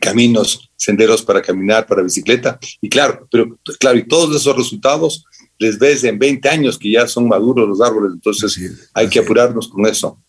[0.02, 5.26] caminos, senderos para caminar, para bicicleta, y claro, pero claro, y todos esos resultados
[5.60, 9.68] les ves en 20 años que ya son maduros los árboles, entonces hay que apurarnos
[9.68, 10.20] con eso.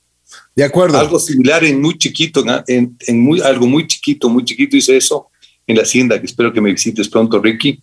[0.54, 0.98] De acuerdo.
[0.98, 5.28] Algo similar en muy chiquito, en, en, muy, algo muy chiquito, muy chiquito hice eso
[5.66, 7.82] en la hacienda, que espero que me visites pronto, Ricky.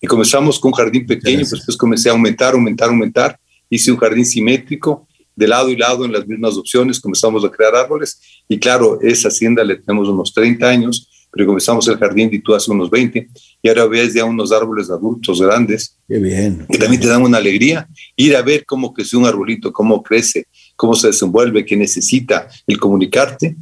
[0.00, 3.38] Y comenzamos con un jardín pequeño, pues después comencé a aumentar, aumentar, aumentar.
[3.68, 7.74] Hice un jardín simétrico, de lado y lado en las mismas opciones, comenzamos a crear
[7.74, 8.20] árboles.
[8.48, 12.54] Y claro, esa hacienda le tenemos unos 30 años, pero comenzamos el jardín y tú
[12.54, 13.28] hace unos 20.
[13.62, 15.96] Y ahora ves ya unos árboles adultos grandes.
[16.08, 16.66] Qué bien.
[16.68, 17.88] Que también te dan una alegría.
[18.16, 20.46] Ir a ver cómo crece un arbolito, cómo crece,
[20.80, 23.54] cómo se desenvuelve, qué necesita el comunicarte.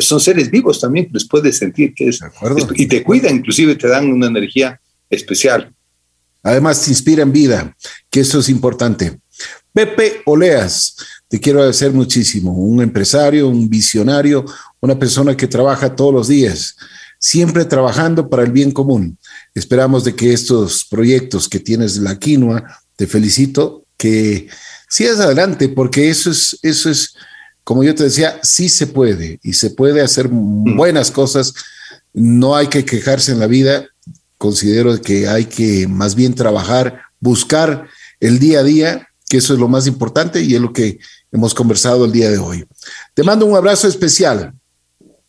[0.00, 2.18] son seres vivos también, les puedes sentir que es,
[2.74, 5.72] y te cuidan, inclusive te dan una energía especial.
[6.42, 7.72] Además, te inspiran vida,
[8.10, 9.16] que eso es importante.
[9.72, 10.96] Pepe Oleas,
[11.28, 12.52] te quiero agradecer muchísimo.
[12.52, 14.44] Un empresario, un visionario,
[14.80, 16.74] una persona que trabaja todos los días,
[17.20, 19.16] siempre trabajando para el bien común.
[19.54, 22.64] Esperamos de que estos proyectos que tienes la quinoa,
[22.96, 24.48] te felicito, que
[24.88, 27.14] sigas adelante, porque eso es, eso es,
[27.64, 30.76] como yo te decía, sí se puede y se puede hacer mm.
[30.76, 31.54] buenas cosas.
[32.12, 33.86] No hay que quejarse en la vida.
[34.38, 37.88] Considero que hay que más bien trabajar, buscar
[38.20, 40.98] el día a día, que eso es lo más importante y es lo que
[41.32, 42.64] hemos conversado el día de hoy.
[43.14, 44.52] Te mando un abrazo especial.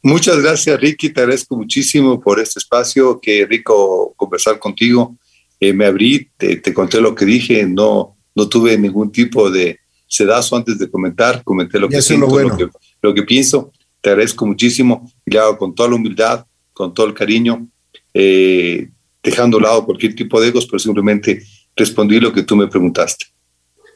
[0.04, 1.10] Muchas gracias, Ricky.
[1.10, 3.20] Te agradezco muchísimo por este espacio.
[3.22, 5.18] Qué rico conversar contigo.
[5.60, 7.66] Eh, me abrí, te, te, conté lo que dije.
[7.66, 12.28] No, no tuve ningún tipo de sedazo antes de comentar, comenté lo que siento,
[13.02, 17.08] lo, que, pienso, te agradezco muchísimo y le hago con toda la humildad, con todo
[17.08, 17.68] el cariño,
[18.14, 18.90] eh,
[19.24, 21.44] dejando a lado cualquier tipo de egos, pero simplemente
[21.76, 23.26] respondí lo que tú me preguntaste.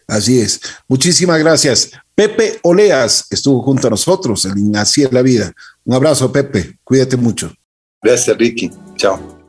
[0.07, 0.59] Así es.
[0.87, 1.91] Muchísimas gracias.
[2.15, 5.53] Pepe Oleas estuvo junto a nosotros en Así es la vida.
[5.85, 6.79] Un abrazo, Pepe.
[6.83, 7.53] Cuídate mucho.
[8.01, 8.71] Gracias, Ricky.
[8.97, 9.40] Chao.